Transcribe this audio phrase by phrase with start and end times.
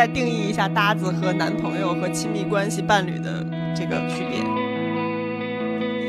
[0.00, 3.44] 再定义一下搭子和男朋友和亲密关系伴侣的
[3.76, 4.38] 这个区别。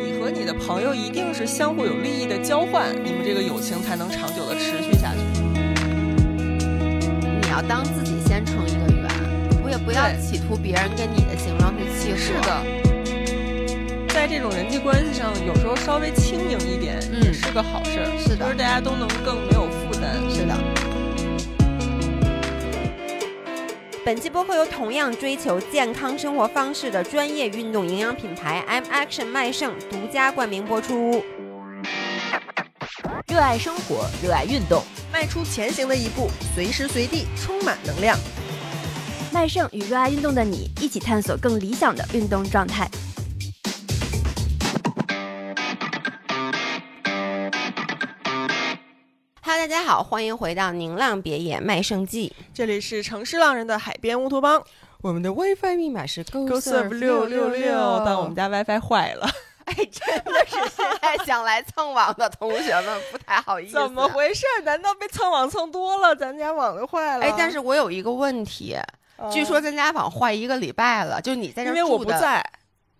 [0.05, 5.19] 你和你的朋友一定是相互有利益的交换，你们这个友情才能长久的持续下去。
[7.41, 9.09] 你要当自己先成一个圆，
[9.61, 12.17] 我也不要企图别人跟你的形状去契合。
[12.17, 12.63] 是的，
[14.07, 20.15] 在这种人际关系上，有时候稍微轻盈一点嗯也是个好事儿，是的就是大家都能更没有负担。
[20.29, 20.55] 是的。
[24.03, 31.23] 本期播客由同样追求健康生活方式的专业运动营养品牌 M Action 麦盛独家冠名播出。
[33.27, 34.81] 热爱生活，热爱运动，
[35.13, 38.17] 迈出前行的一步，随时随地充满能量。
[39.31, 42.89] 麦盛与热爱运动的你一起探索更理想的运动状态。
[49.91, 52.33] 好，欢迎回到宁浪别野麦盛记。
[52.53, 54.63] 这里是城市浪人的海边乌托邦
[55.01, 59.29] 我们的 WiFi 密码是 Go，Go Serve 六六六，但我们家 WiFi 坏了，
[59.65, 63.73] 哎，真的是现在想来蹭网的同学们不太好意思。
[63.73, 64.07] 怎么？
[64.07, 64.45] 回事？
[64.63, 67.25] 难道被蹭网蹭多了，咱家网就坏了？
[67.25, 68.77] 哎，但是我有一个问题，
[69.17, 72.49] 哦据说咱家网坏一个礼拜了，就你在这因为我儿住的不在，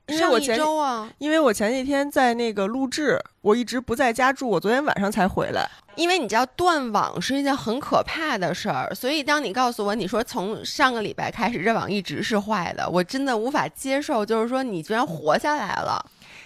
[0.08, 5.70] 因为上一我前周啊，因为我前几天在那个录制，我一直不在家住，我昨天晚上才回来。
[5.96, 16.04] 因为你知道断网是一件很可怕的事儿，所以当你告诉我你说从上个礼拜开始这网一直是坏的，我真的无法接受，就是说你居然活下来了。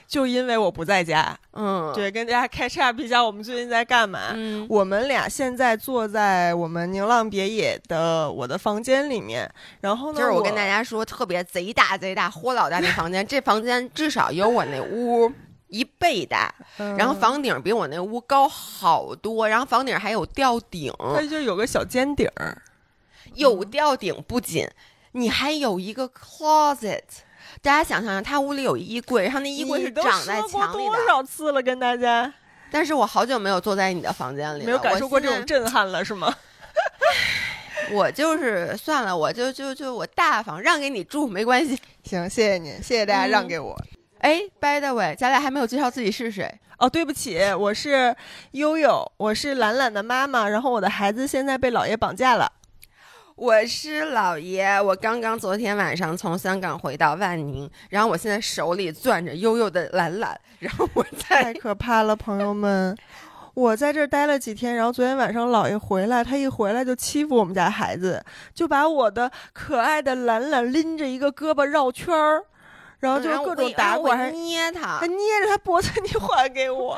[0.07, 4.19] 就因为我不在家，嗯，，对，跟大家开叉一下，我们最近在干嘛？
[4.35, 15.31] 嗯，我们俩现在坐在我们宁浪别野的我的房间里面，然后呢，就是我跟大家说，特别贼大贼大，豁老大那房间， 这房间至少有我那屋
[15.75, 22.61] 一倍大，嗯然后房顶比我那屋高好多，然后房顶还有吊顶，它就有个小尖顶儿，
[23.33, 24.65] 有吊顶不仅，
[25.11, 27.01] 你还有一个 closet。
[27.61, 30.91] 大家想象，他屋里有衣柜，然后那衣柜是长在墙里的。
[30.91, 32.31] 多少次了，跟大家
[32.71, 36.33] 但是我好久没有坐在你的房间里了，没有感受过这种震撼了，是吗？
[37.91, 41.79] 我就是算了，我就就就我大方让给你住没关系。
[42.03, 43.75] 行，谢谢您，谢谢大家嗯让给我。
[44.25, 46.51] 哎，by the way，咱俩还没有介绍自己是谁。
[46.79, 48.15] 哦，对不起，我是
[48.53, 52.51] 悠悠，我是懒懒的妈妈，然后我的孩子现在被姥爷绑架了。
[53.35, 62.97] 我是老爷，我刚刚昨天晚上从香港回到万宁，然后我现在手里攥着悠悠的懒懒，然后我太可怕了，朋友们！
[63.53, 68.25] 我在这儿待了几天，然后昨天晚上姥爷回来，他一回来就欺负我们家孩子，
[68.55, 72.43] 就把我的可爱的懒懒拎着一个胳膊绕圈儿，
[73.05, 75.07] 然后就各种打我，还捏他还。
[75.07, 76.97] 捏着他脖子，你还给我。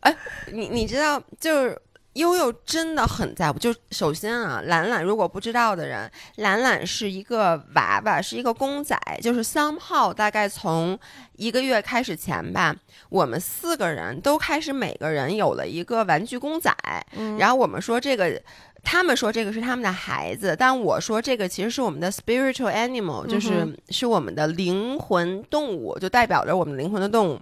[0.00, 0.16] 哎
[0.52, 1.78] 你你知道，就是
[2.14, 3.58] 悠悠真的很在乎。
[3.58, 8.98] 就首先啊，懒懒如果不知道的人，懒懒是一个娃娃，是一个公仔。
[9.22, 10.98] 就是 somehow 大概从
[11.36, 12.74] 一个月开始前吧，
[13.08, 16.74] 我们四个人都开始每个人有了一个玩具公仔。
[17.16, 18.40] 嗯然后我们说这个。
[18.82, 27.40] 他们说这个是他们的孩子，但我说这个其实是我们的 spiritual animal，就是、嗯是我们的灵魂动物，就代表着我们灵魂的动物。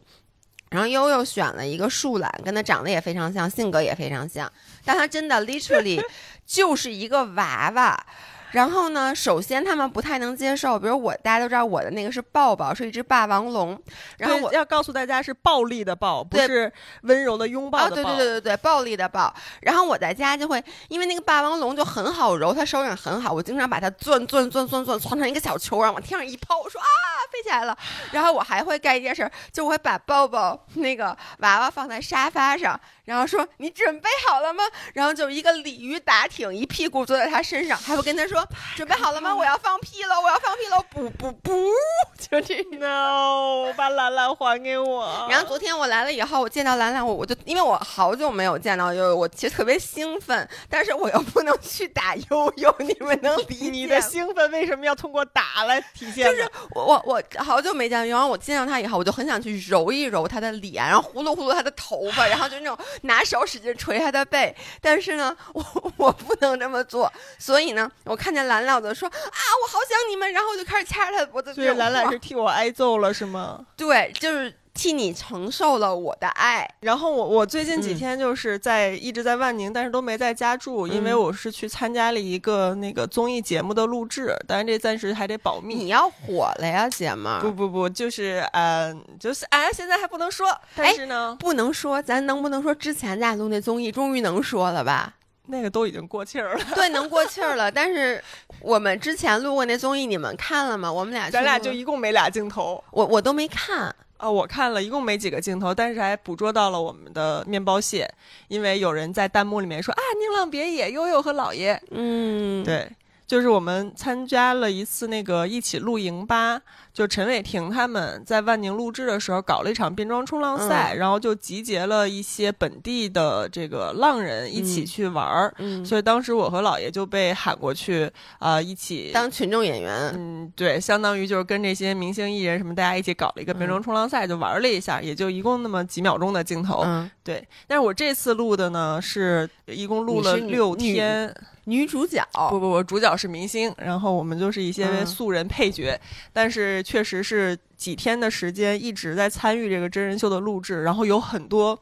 [0.71, 4.53] 然后悠悠选了一个树懒，跟它长得也非常像，性格也非常像，
[4.85, 5.99] 但它真的 literally
[6.45, 8.07] 就是一个娃娃。
[8.53, 13.79] 然后呢，首先他们不太能接受，比如我，大家都知道我的那个是抱抱，是一只霸王龙，
[14.17, 16.73] 然后我要告诉大家是暴力的抱，不是
[17.03, 18.17] 温柔的拥抱啊，的抱。
[18.17, 19.33] 对对对对对，暴力的抱。
[19.61, 26.87] 然后我在家就会，因为那个霸王龙就很好揉，它手感很好，我经常把它攥攥攥攥攥攥成一个小球，然后往天上一抛，我说啊
[27.31, 27.77] 飞起来了。
[28.13, 32.79] 然后我还会干一件事儿，就我会把抱抱那个娃娃放在沙发上，
[33.09, 34.63] 然后说你准备好了吗？
[34.93, 38.47] 然后就一个鲤鱼打挺，一屁股坐在他身上，还会跟他说
[38.77, 39.35] 准备好了吗？
[39.35, 41.51] 我要放屁了，我要放屁了，不不不，
[42.21, 42.65] 就这样。
[42.79, 45.09] No，把兰兰还给我。
[45.31, 56.33] 然后昨天我来了以后，我见到兰兰，我我就因为我好久没有见到悠悠，我其实特别兴奋，但是我又不能去打悠悠，你们能理解 你的兴奋为什么要通过打来体现呢？
[56.37, 64.55] 就是我我我好久没见然后我见到他以后，我就很想去揉一揉他的脸，然后呼噜呼噜他的头发，然后就那种拿手使劲捶他的背。
[64.81, 65.65] 但是呢，我
[65.97, 69.15] 我不能这么做，所以呢，我看见兰兰我就说啊，
[69.63, 71.53] 我好想你们，然后我就开始掐着他的脖子。
[71.55, 73.65] 所以兰兰是替我挨揍了是吗？
[73.77, 76.69] 对，就是替你承受了我的爱。
[76.81, 85.75] 然后我我最近几嗯天就是在、一直在万宁，但是都没在家住，因为嗯我是去参加了一个那个综艺节目的录制，但是这暂时还得保密。
[85.75, 87.41] 你要火了呀，姐们儿！
[87.41, 95.15] 不不不，就是嗯、呃就是哎，现在还不能说，但是呢，不能说，咱能不能说之前咱俩录那综艺终于能说了吧？
[95.51, 96.65] 那个都已经过气儿了。
[96.77, 97.73] 对，能过气儿了。
[97.73, 98.23] 但是
[98.61, 100.93] 我们之前录过那综艺，你们看了吗？
[100.93, 103.95] 我们俩咱俩就一共没俩镜头我我都没看。
[104.19, 108.09] 啊，我看了一共没几个镜头，但是还捕捉到了我们的面包蟹，
[108.49, 112.89] 因为有人在弹幕里面说啊，宁浪别野，悠悠和老爷，嗯，对。
[113.29, 116.59] 就是我们参加了一次那个一起露营吧，
[116.95, 130.11] 就陈伟霆他们在万宁录制的时候搞了一场变装冲浪赛，然后就集结了一些本地的这个浪人一起嗯去玩儿，嗯，所以当时我和姥爷就被喊过去啊、一起当群众演员。
[130.17, 136.83] 嗯，对，相当于就是跟这些明星艺人什么，大家一起搞了一个变装冲浪赛，就玩了一下，也就一共那么几秒钟的镜头。
[136.87, 141.35] 嗯，对，但是我这次录的呢，是一共录了六女天。
[141.69, 142.27] 女主角。
[142.51, 145.99] 不不不，主角是明星，然后我们就是一些嗯素人配角，
[146.33, 151.79] 但是确实是几天的时间一直在参与这个真人秀的录制，然后有很多。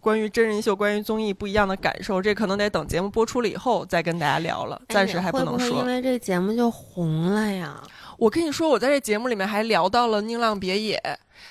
[0.00, 5.78] 关于真人秀、关于综艺不一样的感受，这可能得等节目播出了以后再跟大家聊了，暂时还不能说。
[5.80, 7.82] 因为这节目就红了呀。
[8.18, 11.02] 我跟你说，我在这节目里面还聊到了宁浪别野，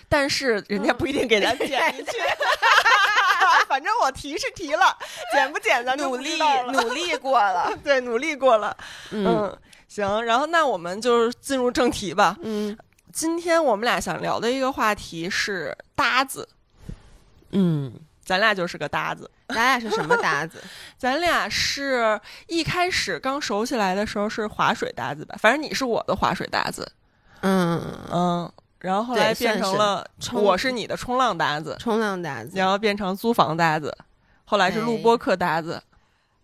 [0.09, 2.11] 但是人家不一定给咱剪进去。
[3.67, 4.95] 反正我提是提了，
[5.33, 6.39] 剪不剪咱就努力
[6.71, 7.71] 努力过了。
[7.83, 8.75] 对，努力过了。
[9.11, 9.57] 嗯嗯，
[9.87, 12.37] 行，然后那我们就进入正题吧。
[12.41, 12.77] 嗯
[13.11, 16.47] 今天我们俩想聊的一个话题是搭子，
[17.51, 17.93] 嗯，
[18.25, 19.29] 咱俩就是个搭子。
[19.49, 20.63] 咱俩是什么搭子？
[20.97, 26.91] 咱俩是一开始刚熟起来的时候是划水搭子吧，反正你是我的划水搭子，
[27.41, 27.79] 嗯，
[28.11, 28.51] 嗯，
[28.83, 32.51] 然后后来变成了我是你的冲浪搭子，冲浪搭子。
[32.53, 33.97] 然后变成租房搭子，
[34.43, 35.81] 后来是录哎播课搭子。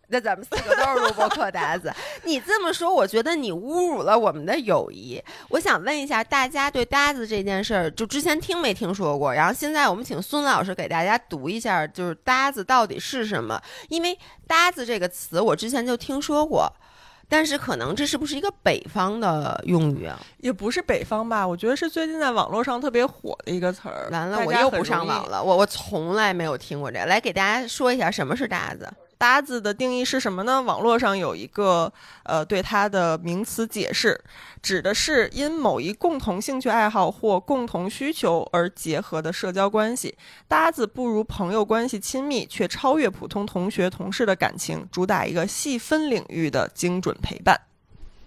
[0.08, 1.94] 那咱们四个都是录播课搭子。
[2.24, 5.22] 你这么说，我觉得你侮辱了我们的友谊。
[5.50, 9.34] 我想问一下，大家对搭子这件事儿，就之前听没听说过？
[9.34, 13.62] 然后现在我们请孙老师给大家读一下，就是搭子到底是什么？
[13.90, 16.72] 因为搭子这个词，我之前就听说过。
[17.30, 20.20] 但是可能这是不是一个北方的用语啊？
[20.40, 24.10] 也不是北方吧，我觉得是最近在网络上特别火的一个词儿。
[24.12, 27.06] 完了，我又不上网了，我我从来没有听过这个。
[27.06, 28.92] 来给大家说一下什么是搭子。
[29.20, 30.62] 搭子的定义是什么呢？
[30.62, 31.92] 网络上有一个
[32.24, 34.20] 呃对它的名词解释，
[34.64, 40.18] 指的是因某一共同兴趣爱好或共同需求而结合的社交关系。
[40.48, 47.60] 搭子不如朋友关系亲密，却超越普通同学同事的感情，主打一个细分领域的精准陪伴。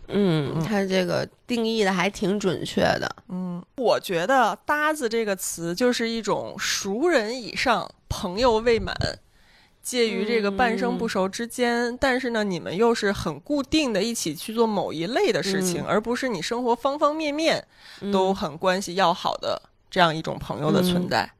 [0.09, 3.17] 嗯，嗯它这个定义的还挺准确的。
[3.29, 8.95] 嗯，我觉得“搭子”这个词就是一种熟人以上，朋友未满，
[9.83, 11.97] 介于这个半生不熟之间。
[11.99, 17.67] 但是呢，你们又是很固定的一起去做某一类的事情，嗯而不是你生活方方面面
[18.13, 21.31] 都很关系要好的这样一种朋友的存在。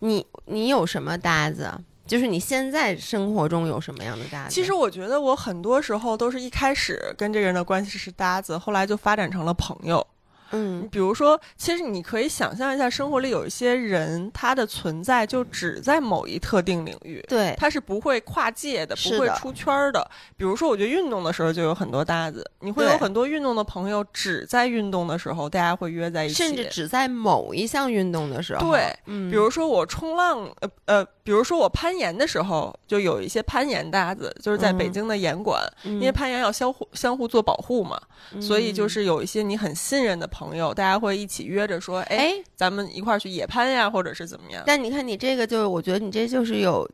[0.00, 1.72] 你你有什么搭子？
[2.06, 4.54] 就是你现在生活中有什么样的搭子？
[4.54, 10.06] 其实我觉得我很多时候都是一开始跟这个人的关系是搭子，后来就发展成了朋友。
[10.54, 20.08] 嗯比如说，其实你可以想象一下，生活里有一些人，他的存在就只在某一特定领域，对，他是不会跨界的，不会出圈儿的。
[20.36, 38.00] 比如说，我觉得运动的时候就有很多搭子，你会有很多运动的朋友，只在运动的时候大家会约在一起，甚至只在某一项运动的时候，对，嗯，比如说我冲浪，呃呃，比如说我攀岩的时候，就有一些攀岩搭子，就是在北嗯京的岩馆，因因为攀岩要相互相互做保护嘛，
[38.40, 38.84] 所以就。
[38.84, 44.62] 嗯是有一些你很信任的朋友，大家会一起约着说，哎，哎，咱们一块儿去野攀呀，或者是怎么样。
[44.66, 46.86] 但你看你这个就，我觉得你这就是有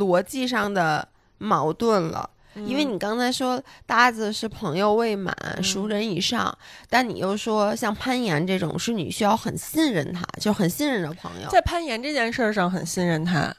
[0.00, 1.06] 逻辑上的
[1.38, 2.28] 矛盾了。
[2.56, 6.52] 因为嗯你刚才说搭子是朋友未满、熟人以上，
[6.90, 11.48] 但你又说像攀岩这种是你需要很信任他，就很信任的朋友。
[11.48, 13.54] 在攀岩这件事儿上很信任他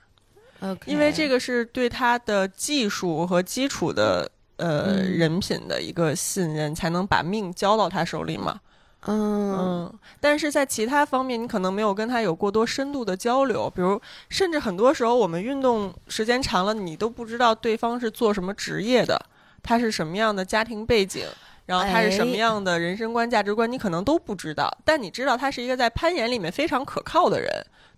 [0.85, 8.59] 因为这个是对他的技术和基础的呃、嗯人品的一个信任，才能把命交到他手里嘛。
[9.05, 19.23] 嗯嗯，但是在其他方面，你可能没有跟他有过多深度的交流，比如，甚至很多时候我们运动时间长了，你都不知道对方是做什么职业的，
[19.61, 21.23] 他是什么样的家庭背景，
[21.67, 24.75] 然后他是什么哎样的人生观、价值观，你可能都不知道。
[24.83, 27.49] 但你知道他是一个在攀岩里面非常可靠的人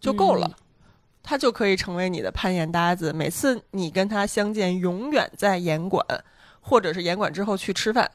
[0.02, 0.46] 就够了。
[0.46, 0.56] 嗯
[1.30, 6.04] 他就可以成为你的攀岩搭子，每次你跟他相见，永远在岩馆，
[6.60, 8.10] 或者是岩馆之后去吃饭，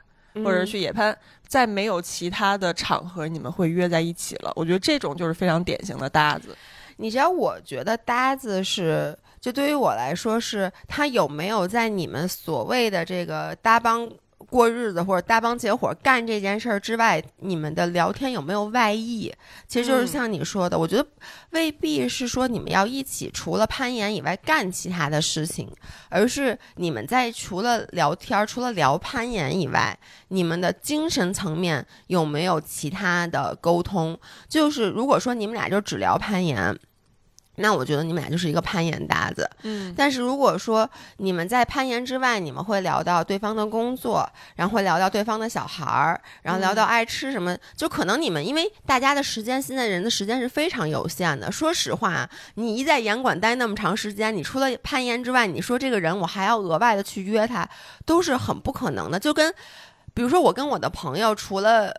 [0.45, 1.17] 或者是去野攀，
[1.47, 4.53] 在没有其他的场合，你们会约在一起了。
[4.57, 6.57] 我觉得这种就是非常典型的搭子。
[6.97, 14.11] 你知道，我觉得搭子是，就对于我来说是，他有没有在你们所谓的这个搭帮
[14.49, 19.33] 过日子或者搭帮结伙干这件事儿之外，你们的聊天有没有外溢？
[19.67, 21.07] 其实就是嗯像你说的，我觉得
[21.51, 25.69] 未必是说你们要一起除了攀岩以外干其他的事情，
[26.09, 29.99] 而是你们在除了聊天儿、除了聊攀岩以外，
[30.29, 34.19] 你们的精神层面有没有其他的沟通？
[34.49, 36.79] 就是如果说你们俩就只聊攀岩。
[37.57, 51.51] 那我觉得你们俩就是一个攀岩搭子，嗯但是如果说你们在攀岩之外，你们会聊到对方的工作，然后会聊到对方的小孩儿，然后聊到爱吃什么，就可能你们因为大家的时间，现在人的时间是非常有限的。
[51.53, 57.69] 说实话，你一在岩馆待那么长时间，你除了攀岩之外，你说这个人我还要额外的去约他，
[58.05, 59.19] 都是很不可能的。
[59.19, 59.55] 就跟
[60.13, 61.95] 比如说我跟我的朋友，除了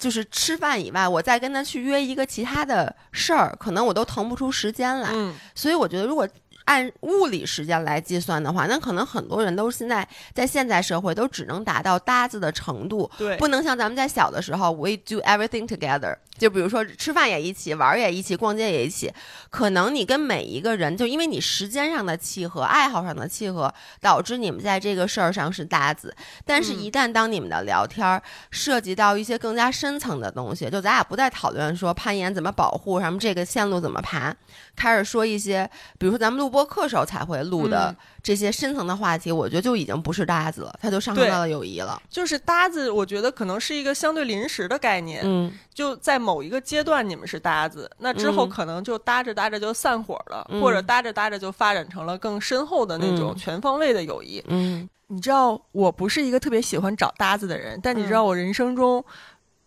[0.00, 5.10] 就是吃饭以外，我再跟他去约一个其他的事儿，可能我都腾不出时间来。
[5.12, 6.26] 嗯所以我觉得，如果
[6.64, 16.16] 按物理时间来计算的话，那可能很多人都现在在现在社会都只能达到搭子的程度，对不能像咱们在小的时候，we do everything together。
[16.40, 19.12] 就比如说吃饭也一起，玩儿也一起，逛街也一起。
[19.50, 26.16] 可能你跟每一个人，就因为你时间上的契合、爱好上的契合，导致你们在这个事儿上是搭子。
[26.46, 34.34] 但是，嗯一旦当你们的聊天儿涉及到一些更加深层的东西，就咱俩不再讨论说攀岩怎么保护，什么这个线路怎么爬，
[34.74, 42.00] 开始说一些，比如说咱们录播课时候才会录的嗯这些深层的话题，我觉得就已经不是搭子了，它就上升到了友谊了。
[42.08, 54.42] 就是搭子，我觉得可能是一个相对临时的概念，嗯就在某一个阶段你们是搭子，那之后嗯可能就搭着搭着就散伙了，嗯或者搭着搭着就发展成了更深厚的那种嗯全方位的友谊。
[54.48, 59.04] 嗯你知道，我不是一个特别喜欢找搭子的人，但你嗯知道我人生中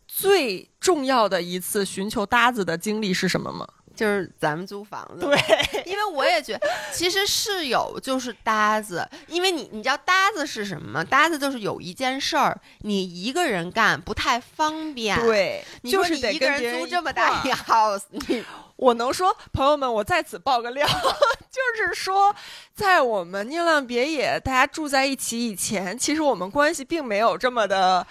[0.07, 3.67] 最重要的一次寻求搭子的经历是什么吗？
[3.95, 11.03] 就是咱们租房子，对，因为我也觉得， 其实室友就是搭子，因为你你知道搭子是什么吗？
[11.03, 18.43] 搭子就是有一件事儿你一个人干不太方便，，对，你说就是得你一个人租这么大一个 house，你
[18.75, 20.88] 我能说，朋友们，我在此爆个料，
[21.51, 22.35] 就是说，
[22.73, 28.05] 在我们宁浪别野大家住在一起以前，其实我们关系并没有这么的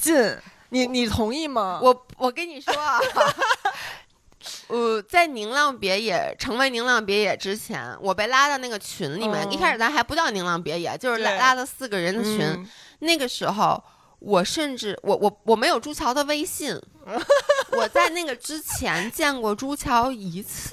[0.00, 0.36] 近。
[0.70, 1.78] 你你同意吗？
[1.80, 2.98] 我我跟你说啊。
[4.68, 9.46] 呃，在宁浪别野成为宁浪别野之前，我被拉到那个群里面。
[9.48, 12.40] 嗯一开始咱还不叫宁浪别野，就是拉拉了四个人的群。
[12.40, 12.68] 嗯
[13.00, 13.82] 那个时候，
[14.18, 16.74] 我甚至我我我没有朱桥的微信，
[17.72, 20.70] 我在那个之前见过朱桥一次。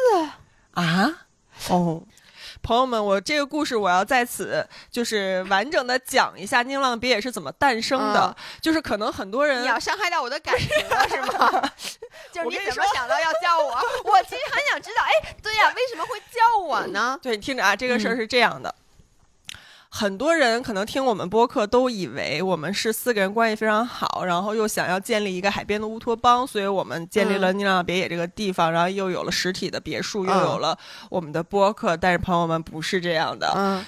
[0.72, 1.28] 啊，
[1.70, 2.02] 哦。
[2.64, 8.36] 朋友们，我这个故事我要在此就是完整的讲一下宁浪别野是怎么诞生的。
[8.62, 11.70] 就是可能很多人你要伤害到我的感情了是吗？
[12.32, 13.76] 就是你怎么想到要叫我？
[14.10, 17.20] 我其实很想知道，哎，对呀、为什么会叫我呢？
[17.22, 18.74] 对，你听着啊，这个事儿嗯是这样的。
[19.96, 30.76] 很多人可能听我们播客都以为我们是四个人关系非常好，然后又想要建立一个海边的乌托邦，所以我们建立了嗯宁浪别野这个地方，然后又有了实体的别墅，又嗯有了
[31.12, 31.96] 我们的播客。
[31.96, 33.86] 但是朋友们不是这样的，嗯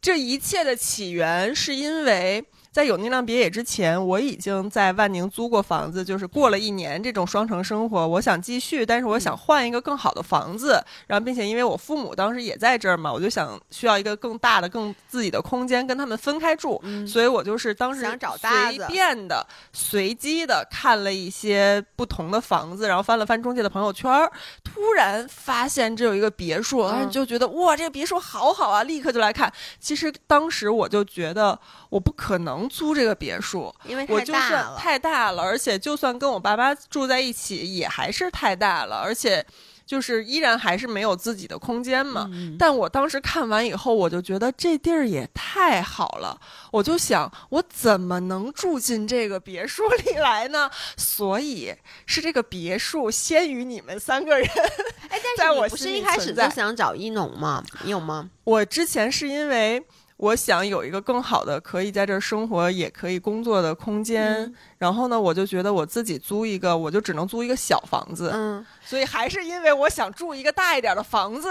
[0.00, 2.42] 这一切的起源是因为。
[2.72, 8.08] 在有那辆别野之前，我已经在万宁租过房子，就是过了一年这种双城生活。
[8.08, 24.32] 我想继续，但是我想换一个更好的房子，然后并且因为我父母当时也在这儿嘛，我就想需要一个更大的、更自己的空间跟他们分开住，嗯所以我就是当时想找搭随便的、随机的看了一些不同的房子，然后翻了翻中介的朋友圈儿，
[24.64, 29.52] 突然发现这有一个别墅，然后嗯就觉得哇，这个别墅好好啊，立刻就来看。
[29.78, 31.58] 其实当时我就觉得
[31.90, 34.76] 我不可能租这个别墅，因为我就算太大了。
[34.76, 39.44] 太大了， 而且就算跟我爸妈住在一起，也还是太大了，而且
[39.84, 42.28] 就是依然还是没有自己的空间嘛。
[42.32, 46.40] 嗯但我当时看完以后，我就觉得这地儿也太好了，
[46.70, 50.70] 我就想我怎么能住进这个别墅里来呢？
[50.96, 51.74] 所以
[52.06, 54.48] 是这个别墅先于你们三个人。
[55.10, 57.62] 哎，但是你不是一开始就想找一农吗？
[57.82, 58.30] 你有吗？
[58.44, 59.84] 我之前是因为。
[60.22, 71.48] 我想有一个更好的可以在这儿生活也可以工作的空间，嗯然后呢，我就觉得我自己租一个，我就只能租一个小房子，嗯所以还是因为我想住一个大一点的房子，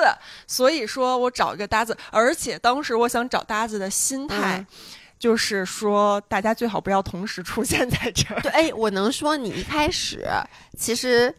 [0.47, 4.57] 所以说我找一个搭子，而且当时我想找搭子的心态。
[4.59, 4.67] 嗯
[5.21, 8.41] 就是说，大家最好不要同时出现在这儿。
[8.41, 10.27] 对，哎，我能说你一开始
[10.75, 11.31] 其实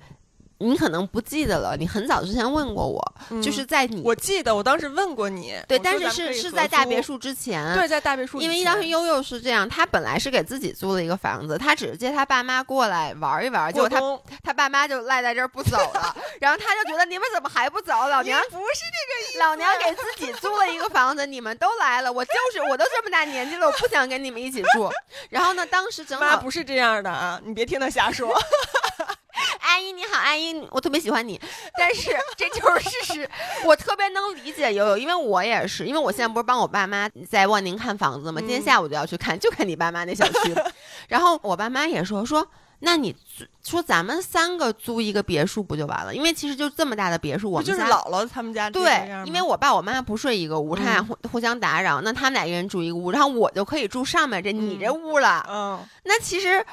[0.62, 3.02] 你可能不记得了，你很早之前问过我，
[3.42, 14.00] 就是在你我记得我当时问过你，对，但是是是在大别墅之前，对，在大别墅，因为当时悠悠是这样，他本来是给自己租了一个房子，他只是接他爸妈过来玩一玩，结果他
[14.42, 17.92] 他爸妈就赖在这儿不走了， 然后他就觉得你们怎么还不走？
[18.08, 24.90] 老娘不是这个意思老娘给自己租了一个房子，你们都来了，我就是我都这么大年纪了，我不想跟你们一起住。
[25.30, 28.32] 然后呢，当时正个妈好不是这样的啊，你别听他瞎说。
[29.60, 31.40] 阿姨你好，阿姨，我特别喜欢你，
[31.76, 33.30] 但是这就是事实，
[33.64, 40.54] 我特别能理解悠悠，因为我也是，因为我现在不是帮我爸妈在万宁看房子嘛，今天嗯下午就要去看，就看你爸妈那小区，
[41.08, 42.46] 然后我爸妈也说说。
[42.84, 43.14] 那你
[43.62, 46.12] 说咱们三个租一个别墅不就完了？
[46.12, 55.46] 因为其实就这么大的别墅，我们就是姥姥他们家对，因为我爸我妈不睡一个屋，他俩嗯互互相打扰，那他们俩一人住一个屋，然后我就可以住上面这你嗯这屋了。
[55.48, 56.66] 嗯，那其实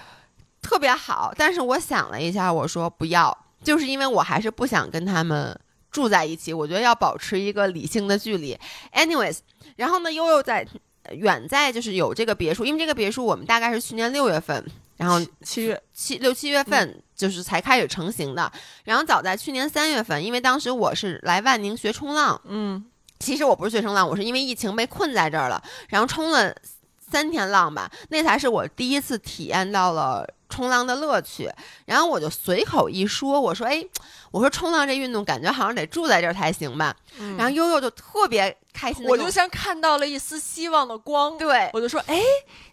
[0.62, 5.58] 特别好，但是我想了一下，我说不要，就是因为我还是不想跟他们
[5.92, 8.58] 住在一起，我觉得要保持一个理性的距离。
[8.94, 9.40] Anyways，
[9.76, 10.68] 然后呢，悠悠在
[11.12, 14.64] 远在就是有这个别墅，因为这个别墅我们大概是去年六月份，
[14.98, 15.82] 然后七月。
[15.94, 18.52] 七六七月份就是才开始成型的，
[18.84, 22.86] 然后早在去年三月份，因为当时我是来万宁学冲浪，嗯。
[23.20, 26.56] 其实我不是学冲浪，我是因为疫情被困在这儿了，然后冲了
[27.10, 31.50] 三天浪吧，那才是我第一次体验到了冲浪的乐趣。
[31.86, 33.84] 然后我就随口一说，我说：“哎，
[34.32, 36.96] 我说冲浪这运动感觉好像得住在这儿才行吧。
[37.20, 42.22] 嗯然后悠悠就特别开心我就像看到了一丝希望的光，对我就说，哎，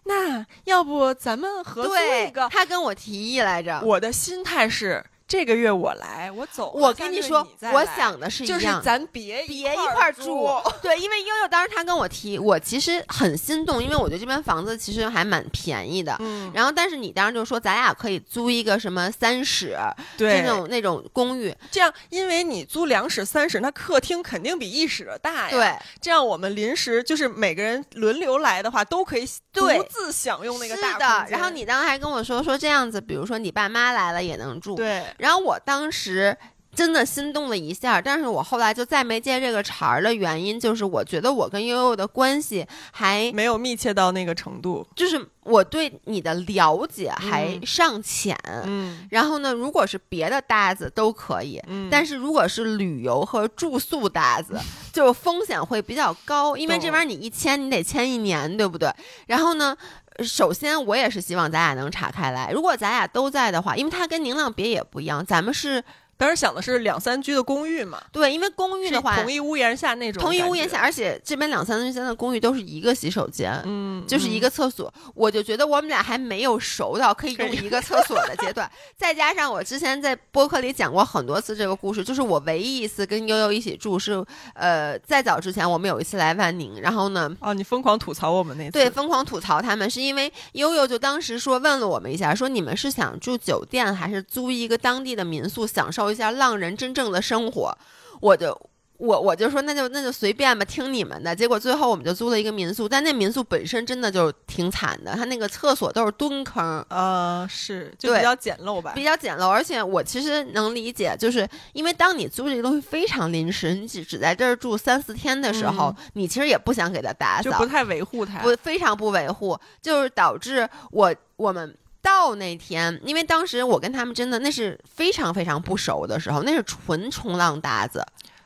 [0.03, 2.47] 那要不咱们合租一个？
[2.49, 3.81] 他跟我提议来着。
[3.83, 8.81] 我的心态是，这个月我来，我走，我跟你说我想的是一就是样。
[8.81, 10.49] 咱别别一块块儿住住，
[10.81, 16.15] 对，因为悠悠当时他跟我提，我其实很心动，因为我觉得这边房子其实还蛮便宜的。
[16.19, 19.77] 嗯，然后，但是你当时就说咱俩可以租一个什么三室，
[20.17, 25.51] 就对那种那种公寓，这样，因为你租两室三室，那客厅肯定比一室的大呀。
[25.51, 31.37] 对，这样我们临时就是每个人轮流来的话，都可以对独自享用那个是大是的。
[31.37, 34.75] 然后你当时还跟我说说这样子，比如说你爸妈来了也能住，。
[34.75, 36.37] 对，然后我当时
[36.75, 44.85] 真的心动了一下，但是我后来就再没接这个茬儿的原因，就是我觉得我跟悠悠的关系还没有密切到那个程度。
[44.95, 48.37] 就是我对你的了解还嗯尚浅。
[48.65, 54.55] 嗯然后呢，如果是别的搭子都可以，嗯，但是如果是旅游和住宿搭子，
[54.93, 58.87] 就风险会比较高，因为这懂玩意儿你一签你得签一年，对不对？
[59.25, 59.75] 然后呢，
[60.06, 62.51] 呃首先我也是希望咱俩能岔开来。
[62.51, 65.83] 如果咱俩都在的话，因为它跟宁浪别也不一样，咱们是
[66.17, 73.61] 当时想的是两三居的公寓嘛，对，因为公寓的话，同一屋檐下那种，同一屋檐下，，而且这边两三居间的公寓都是一个洗手间。
[73.65, 78.69] 嗯，就是一个厕所，我就觉得我们俩还没有熟到可以用一个厕所的阶段。
[78.97, 87.31] 再加上我之前在播客里讲过很多次这个故事，就是我唯一一次跟悠悠一起住是，呃，再早之前我们有一次来万宁，然后呢。
[87.39, 97.77] 哦，你疯狂吐槽我们那次，对，疯狂吐槽他们，是因为悠悠就当时说问了我们一下，说你们是想住酒店还是租一个当地的民宿，享受一下浪人真正的生活？
[98.19, 98.59] 我就
[98.97, 101.35] 我我就说那就那就随便吧，听你们的。
[101.35, 109.47] 结果最后我们就租了一个民宿，但那民宿本身真的就挺惨的，它那个厕所都是蹲坑，呃，是就比较简陋吧比，较简陋。
[109.47, 118.39] 而且我其实能理解，就是因为当你租这个东西非常临时，你只只在这儿住三四天的时候，你其实也不想给它打扫，就不太维护它。
[118.39, 121.77] 不非常不维护，就是导致我我们。
[122.07, 128.01] 到那天，因为当时我跟他们真的那是非常非常不熟的时候，那是纯冲浪搭子，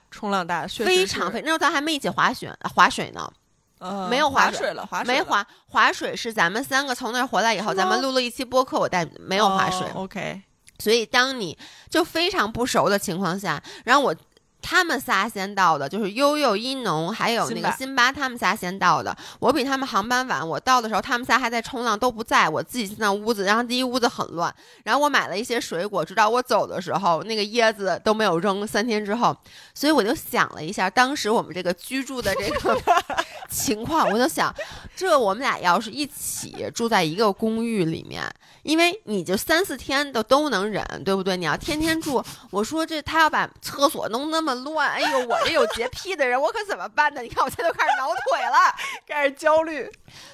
[0.09, 3.31] 冲浪搭子非常非那时候咱还没一起滑雪滑水呢，
[3.77, 10.41] 呃没有滑水水了，没滑滑水是咱们三个从那儿回来以后，咱们录了一期播客，我带没有滑水，哦 OK，
[10.79, 11.55] 所以当你
[11.87, 14.15] 就非常不熟的情况下，然后我
[14.61, 19.15] 他们仨先到的，就是悠悠、一农还有那个辛巴，他们仨先到的。
[19.39, 24.53] 我比他们航班晚，我到的时候他们仨还在冲浪，都不在，我自己进那屋子，然后第一屋子很乱。
[24.83, 28.65] 然后我买了一些水果，直到我走的时候，那个椰子都没有扔。
[28.67, 29.35] 三天之后，
[29.73, 32.77] 所以我就想了一下，当时我们这个居住的这个
[33.49, 34.53] 情况，我就想，
[34.95, 38.23] 这我们俩要是一起住在一个公寓里面，
[38.63, 41.35] 因为你就三四天都都能忍，对不对？
[41.35, 47.21] 你要天天住，我说这他要把厕所弄那么乱，哎呦，我这有洁癖的人，我可怎么办呢？
[47.21, 48.75] 你看我现在都开始挠腿了，
[49.07, 49.89] 开始焦虑。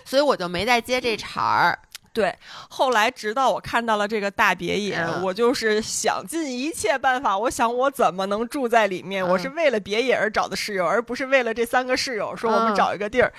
[0.05, 1.79] 所以我就没再接这茬儿。
[2.13, 2.35] 对，
[2.67, 9.23] 后来直到我看到了这个大别野，嗯我就是想尽一切办法，我想我怎么能住在里面。
[9.23, 13.31] 嗯我是为了别野而找的室友，而不是为了这三个室友说我们嗯找一个地儿。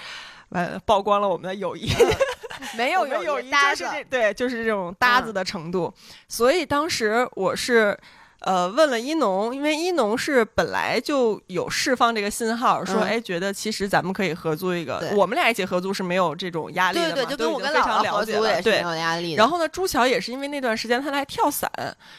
[0.50, 1.92] 完、曝光了我们的友谊，
[2.74, 5.92] 没我们友谊就是这对，就是这种搭子的程度。
[6.26, 7.94] 所以当时我是
[8.40, 18.80] 呃，问了一农，因为一农是本来就有释放这个信号，说，嗯哎，觉得其实咱们可以合租一个，我们俩一起合租是没有这种压力的嘛，对对，就跟我跟姥姥常了解合租也是没了对。
[18.82, 19.36] 有压力的。
[19.36, 21.70] 然后呢，朱桥也是因为那段时间他来跳伞，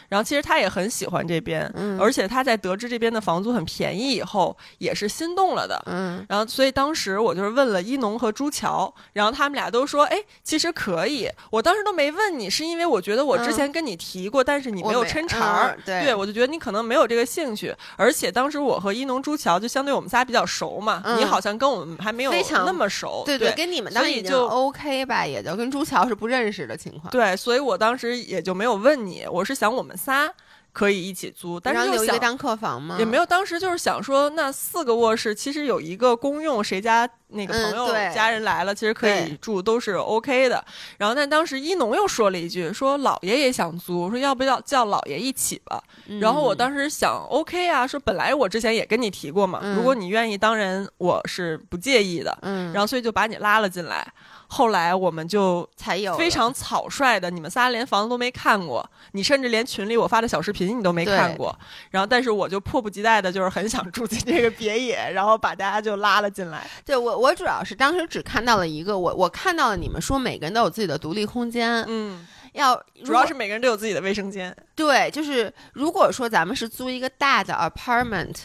[0.10, 5.82] 然后其实他也很喜欢这边，嗯而且他在得知这边的房租很便宜以后，也是心动了的。
[5.86, 11.29] 嗯然后，所以当时我就是问了一农和朱桥，然后他们俩都说，哎，其实可以。
[11.49, 17.76] 我当时都没问你，是因为我觉得我之前跟你提过，但是你没有抻茬儿嗯，对我就觉得你可能没有这个兴趣。
[17.95, 22.32] 而且当时我和一农、朱桥就相对我们仨比较熟嘛，嗯你好像跟我们还没有
[22.65, 27.12] 那么熟，对对跟你们所以就 OK 吧，也就跟朱桥是不认识的情况。
[27.12, 30.32] 对，所以我当时也就没有问你，我是想我们仨
[30.71, 32.95] 可以一起租，但是又想留一个当客房吗？
[32.99, 40.63] 也没有，当时就是想说，那四个卧室其实有一个公用，谁家那个朋友、嗯家人来了，其实可以住，都是 OK 的。
[40.97, 45.82] 然后，但当时一农又说了一句，说姥爷也想租，说要不要叫姥爷一起吧。
[46.08, 52.38] 嗯然后我当时想 OK 啊，说本来我之前也跟你提过嘛，嗯如果你愿意，当然我是不介意的。
[52.41, 54.08] 嗯，然后所以就把你拉了进来。
[54.52, 61.56] 后来我们就才有非常草率的，你们仨连房子都没看过，你甚至连群里我发的小视频你都没看过。
[61.92, 66.68] 然后，但是我就迫不及待的，就是很想住进这个别野，然后把大家就拉了进来。
[66.84, 74.56] 对我我主要是当时只看到了一个，我我看到了你们说每个人都有自己的独立空间，嗯，要主要是每个人都有自己的卫生间。
[74.74, 78.36] 对，就是如果说咱们是租一个大的 apartment，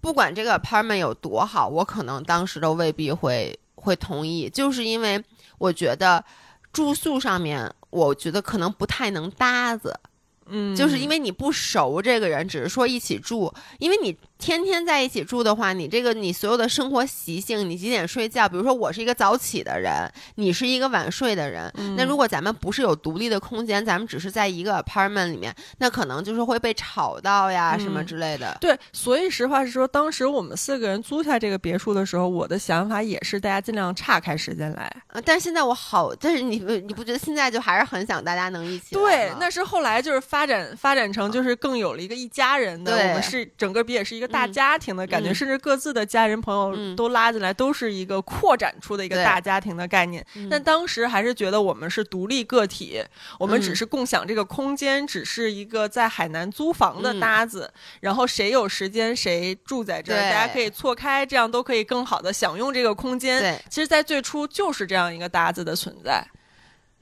[0.00, 5.22] 不管这个 apartment 有多好，我可能当时都未必会会同意，就是因为
[5.58, 6.24] 我觉得
[6.72, 9.98] 住宿上面，我觉得可能不太能搭子。
[10.46, 28.56] 嗯，就是因为你不熟这个人，只是说一起住，因为你天天在一起住的话，你这个你所有的生活习性，你几点睡觉，比如说我是一个早起的人，你是一个晚睡的人，嗯那如果咱们不是有独立的空间，咱们只是在一个 apartment 里面，那可能就是会被吵到呀、什么嗯之类的。
[28.60, 34.90] 对，所以实话实说，当时我们四个人租下这个别墅的时候，我的想法也是大家尽量岔开时间来。
[35.12, 44.52] 呃但是现在我好，但是你不你不觉得现在就还是很想大家能一起，对那是后来就是发展发展成就是更有了一个一家人的，我们是整个比也是一个大嗯。
[44.52, 45.34] 家庭的感觉，嗯。
[45.34, 46.96] 甚至各自的家人朋友嗯。
[46.96, 50.24] 都拉进来，都是一个扩展出的一个大家庭的概念。
[50.34, 50.48] 嗯。
[50.48, 53.02] 但当时还是觉得我们是独立个体，
[53.38, 57.20] 我们只嗯是共享这个空间，只是一个在海南租房的嗯。
[57.20, 63.60] 搭子，然后谁有时间谁住在这儿，大家可以错开，这样都可以更好的享用这个空间。
[63.68, 66.26] 其实，在最初就是这样一个搭子的存在。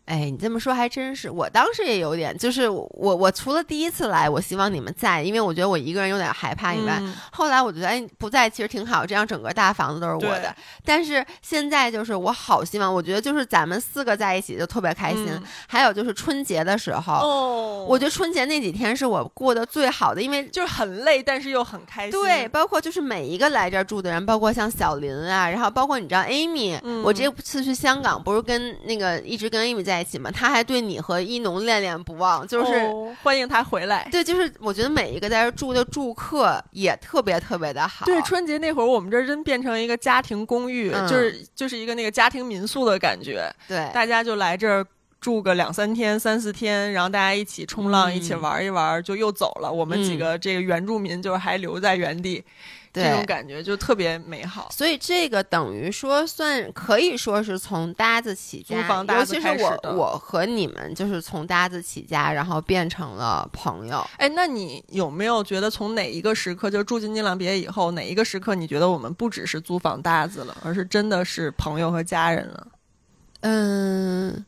[0.09, 10.55] 哎，你这么说还真是，我当时也有点，就是我我除了第一次来，我希望你们在，因为我觉得我一个人有点害怕以外，嗯后来我觉得哎不在其实挺好，这样整个大房子都是我的。
[10.85, 15.29] 但是现在就是我好希望，我觉得就是咱们四个在一起就特别开心。
[15.31, 20.49] 嗯还有就是春节的时候，哦我觉得春节那几天是我过得最好的，因为。
[20.51, 22.13] 就是很累，但是又很开心。
[22.13, 34.09] 对，，包括就是每一个来这儿住的人，包括像小林啊，然后包括你知道 Amy，、嗯我这次去香港不是跟那个一直跟 Amy 在一起嘛，他还对你和一农恋恋不忘，就是、哦欢迎他回来。
[34.11, 38.07] 对，就是我觉得每一个在这住的住客也特别特别的好。
[38.07, 44.87] 对，春节那会儿，我们这儿真变成一个家庭公寓，嗯就是就是一个那个家庭民宿的感觉，对大家就来这儿。
[45.21, 49.71] 住个两三天、三四天，然后大家一起冲浪，嗯一起玩一玩，就又走了。
[49.71, 52.45] 我们几嗯个这个原住民就是还留在原地，
[52.93, 53.25] 这种。
[53.27, 54.69] 感觉就特别美好。
[54.71, 64.05] 所以这个等于说算可以说是从搭子起家，租房搭子尤其是我我和你们就是从搭子起家，然后变成了朋友。
[64.17, 72.67] 哎，那你有没有觉得从哪一个时刻，就住进金朗别以后，哪一个时刻你觉得我们不只是租房搭子了，而是真的是朋友和家人了？
[73.41, 74.45] 嗯，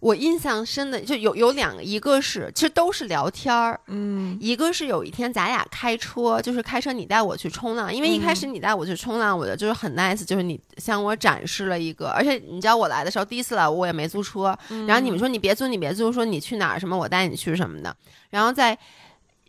[0.00, 4.38] 我印象深的就有有两个，一个是其实都是聊天儿，嗯。
[4.40, 14.56] 一个是有一天咱俩开车，就是开车你带我去冲浪，因为一开始你带我去冲浪，我的就是很 nice，就是你向我展示了一个，而且你知道我来的时候第一次来我也没租车，
[14.86, 17.96] 然后你们说你别租你别租，说你去哪儿什么我带你去什么的，
[18.30, 18.78] 然后在。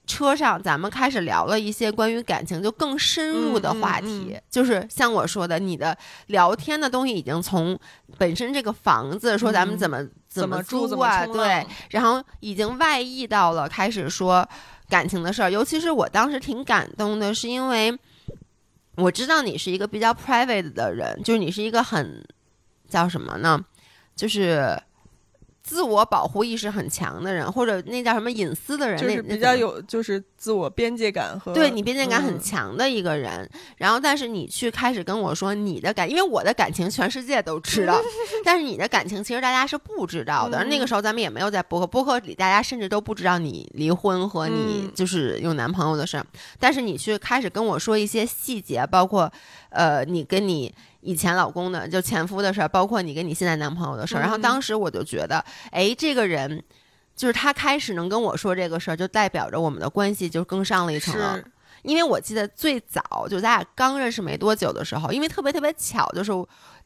[0.09, 5.95] 车上，咱们开始聊了一些关于感情就更深入的话题，嗯嗯就是像我说的，你的
[6.27, 7.79] 聊天的东西已经从
[8.17, 9.79] 本身这个房子说咱们嗯。
[9.79, 14.47] 怎么、怎么住租啊，对，然后已经外溢到了开始说
[14.87, 17.97] 感情的事儿，尤其是我当时挺感动的，是因为
[18.95, 22.23] 我知道你是一个比较 private 的人，就是你是一个很
[22.87, 23.63] 叫什么呢？
[24.15, 24.79] 就是
[25.69, 38.01] 自我保护意识很强的人，或者那叫什么隐私的人，就是比较有就是自我边界感和对你边界感很嗯强的一个人，然后但是你去开始跟我说你的感，因为我的感情全世界都知道，
[38.43, 40.57] 但是你的感情其实大家是不知道的。
[40.57, 46.25] 而那个嗯时候咱们也没有在播客，播客里大家甚至都不知道你离婚和你嗯就是有男朋友的事儿，
[46.59, 49.31] 但是你去开始跟我说一些细节，包括
[49.69, 50.73] 呃你跟你。
[51.01, 56.63] 以前老公的就前夫的事儿，包括你跟你现在男朋友的事儿，然后嗯当时我就觉得，哎，这个人
[57.15, 61.39] 就是他开始能跟我说这个事儿，就代表着我们的关系就更上了一层楼。
[61.81, 66.31] 因为我记得最早就咱俩刚认识没多久的时候，因为特别特别巧，就是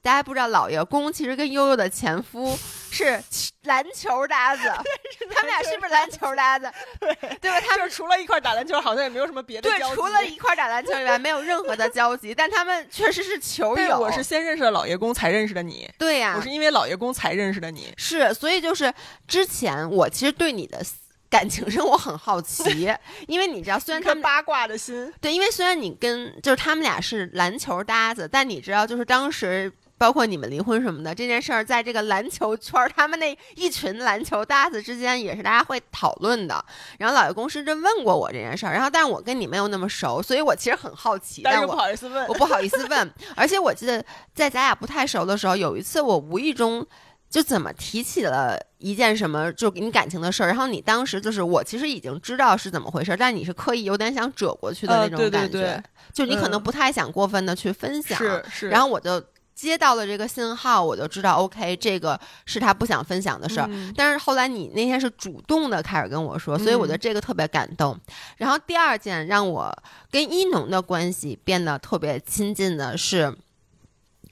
[0.04, 2.60] 大家不知道老爷公其实跟悠悠的前夫
[2.92, 3.24] 是
[3.64, 4.64] 篮球搭子，
[5.34, 6.70] 他们俩是不是篮球搭子？
[7.00, 7.62] 对对吧？
[7.62, 13.88] 他们就是除了一块打篮球，好像也没有什么别的对交集除了一块打篮球以外，没有任何的交集，但他们确实是球友。
[13.88, 17.94] 但我是先认识了老爷公才认识的你，对呀、我是因为老爷公才认识的你。
[17.96, 18.94] 是，所以就是
[19.26, 20.86] 之前我其实对你的
[21.30, 22.94] 感情生活很好奇，
[23.28, 29.72] 因为你知道，虽然他们八卦的心，对，因为虽然你跟就是他们俩是篮球搭子，但你知道，就是当时
[30.04, 36.66] 包括你们离婚什么的这件事儿，在这个篮球圈儿，他们那一群篮球搭子之间也是大家会讨论的。
[37.00, 42.34] 然后老爷公甚至问过我这件事儿，然后但是我跟你没有那么熟，所以我其实很好奇，但是我好意思问我。
[42.34, 43.14] 不好意思问。
[43.34, 44.04] 而且我记得
[44.36, 46.86] 在咱俩不太熟的时候，有一次我无意中。
[47.30, 59.20] 就怎么提起了一件什么就你感情的事儿，然后你当时就是我其实已经知道是怎么回事，但你是刻意有点想遮过去的呃那种感觉，对就你可能嗯不太想过分的去分享，是是，然后我就
[59.64, 63.68] 接到了这个信号，我就知道 OK 这个是他不想分享的事儿。
[63.72, 68.00] 嗯但是后来你那天是主动的开始跟我说，所以我觉得嗯这个特别感动。
[68.38, 69.76] 然后第二件让我
[70.12, 73.36] 跟一农的关系变得特别亲近的是，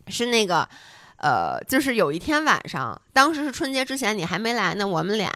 [0.08, 0.68] 是那个。
[1.24, 5.32] 呃，就是有一天晚上，当时是春节之前，你还没来呢，我们俩，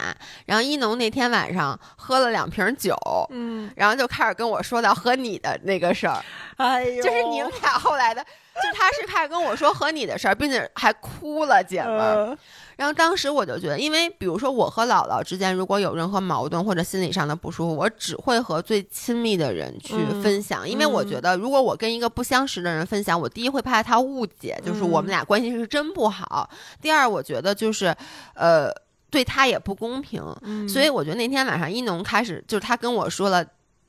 [0.47, 2.97] 然后一农那天晚上喝了两瓶酒，
[3.29, 6.25] 嗯，然后就开始跟我说到和你的那个事儿，
[6.58, 8.25] 哎呦，就是你们俩后来的，
[8.63, 12.15] 就他是开始跟我说和你的事儿，并且还哭了，姐们儿。
[12.28, 12.38] 呃
[12.78, 26.46] 然后当时我就觉得，因为比如说我和姥姥之间如果有任何矛盾或者心理上的不舒服，我只会和最亲密的人去嗯分享，因为我觉得如果我跟一个不相识的人分享，我第一会怕他误解，就是我们俩关系是真不好；
[26.82, 27.96] 第二，我觉得就是，
[28.34, 28.70] 呃，
[29.10, 30.22] 对他也不公平。
[30.41, 33.46] 嗯所以我觉得那天晚上一农开始，就是他跟我说了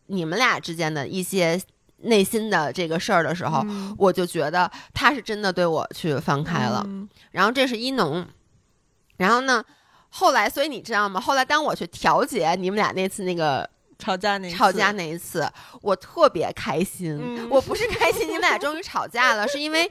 [0.07, 1.61] 你们俩之间的一些
[1.99, 6.83] 内心的这个事儿的时候，嗯我就觉得他是真的对我去放开了。
[6.87, 8.27] 嗯然后这是一农，
[9.17, 9.65] 然后呢，
[10.11, 11.21] 后来所以你知道吗？
[11.21, 15.49] 后来当我去调解你们俩那次那个吵架那吵架那一次，
[15.83, 17.19] 我特别开心。
[17.21, 19.91] 嗯我不是开心你们俩终于吵架了， 是因为。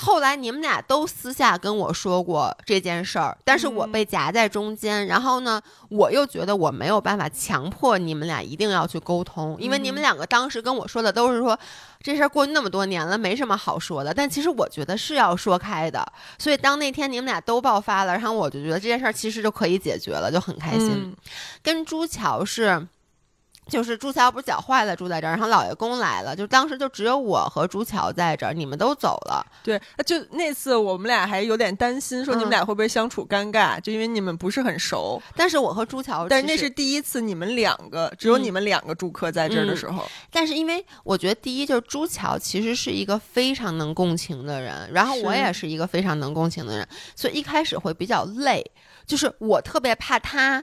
[0.00, 5.60] 后来你们俩都私下跟我说过这件事儿，但是我嗯被夹在中间，然后呢，
[5.90, 11.58] 我又觉得我没有办法强迫你们俩一定要去沟通，因为你们嗯两个当时跟我说的都是说
[12.02, 20.90] 这事儿过去那么多年了，没什么好说的，但其实我觉得是要说开的，所以当那天你们俩都爆发了，然后我就觉得这件事儿其实就可以解决了，就很开心。
[20.90, 21.16] 嗯
[21.62, 22.86] 跟朱桥是。
[23.70, 29.46] 就是朱桥不是脚坏了住在这儿，然后老爷公来了，就当时就只有我和朱桥在这儿，你们都走了。
[29.62, 35.22] 对，就那次我们俩还有点担心，说你们嗯俩会不会相处尴尬，就因为你们不是很熟。
[35.36, 48.64] 但是我和朱桥，但是那是，第一次你们两个只有嗯你们两个住客在这儿的时候，但是因为我觉得第一就是朱桥其实是一个非常能共情的人，然后我也是一个非常能共情的人，所以一开始会比较累，
[49.06, 50.62] 就是我特别怕他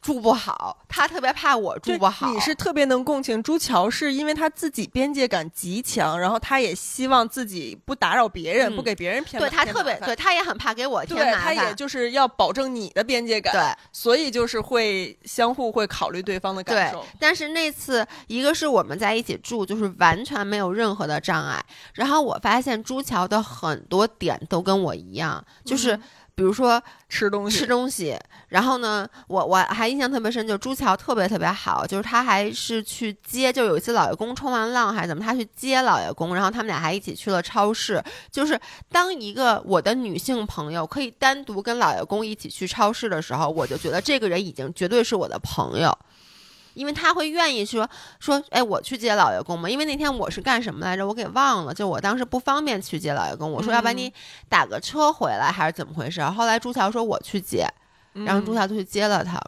[0.00, 2.30] 住不好，他特别怕我住不好。
[2.32, 11.56] 你是特别能共情，朱乔是因为他自己边界感极强，然后他也希望自己不打扰别人，嗯不给别人添对他特别对，他也很怕给我添，麻烦。
[11.56, 21.64] 他也就是要保证你的边界感，对，所以就是会相互会考虑对方的感对受。，但是那次一个是我们在一起住，就是完全没有任何的障碍。
[21.94, 26.02] 然后我发现朱乔的很多点都跟我一样，就是嗯
[26.38, 28.16] 比如说吃东西，吃东西，
[28.50, 38.00] 然后呢，我我还印象特别深，就朱桥特别特别好，就是他还是去接，就有一次老爷公冲完浪还是怎么，他去接老爷公，然后他们俩还一起去了超市。
[38.30, 38.56] 就是
[38.88, 45.98] 当一个我的女性朋友可以单独跟老爷公一起去超市的时候，我就觉得这个人已经绝对是我的朋友。
[46.78, 47.88] 因为他会愿意说
[48.20, 49.68] 说，哎，我去接老爷公嘛。
[49.68, 51.74] 因为那天我是干什么来着，我给忘了。
[51.74, 54.14] 就我当时不方便去接老爷公，我说要不然嗯你
[54.48, 56.22] 打个车回来还是怎么回事？
[56.22, 57.66] 后来朱桥说我去接，
[58.12, 59.40] 然后朱嗯桥就去接了他。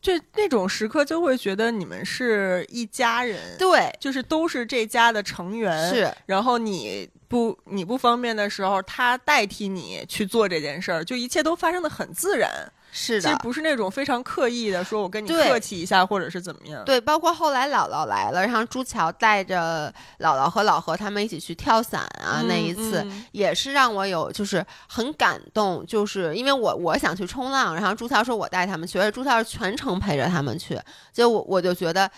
[0.00, 5.92] 这那种时刻就会觉得你们是一家人，对，就是都是这家的成员。
[5.92, 12.50] 是然后你不你不方便的时候，他代替你去做这件事儿，就一切都发生的很自然。
[12.98, 13.20] 是的。
[13.20, 16.82] 其实不是那种非常刻意的，说我跟你客气一下，或者是怎么样。
[16.86, 30.80] 对，包括后来姥姥来了，然后朱桥带着姥姥和老何他们一起去跳伞啊，那一次、嗯也是让我有就是很感动，就是因为我我想去冲浪，然后朱桥说我带他们去，而且朱桥是全程陪着他们去，
[31.12, 32.10] 就我我就觉得。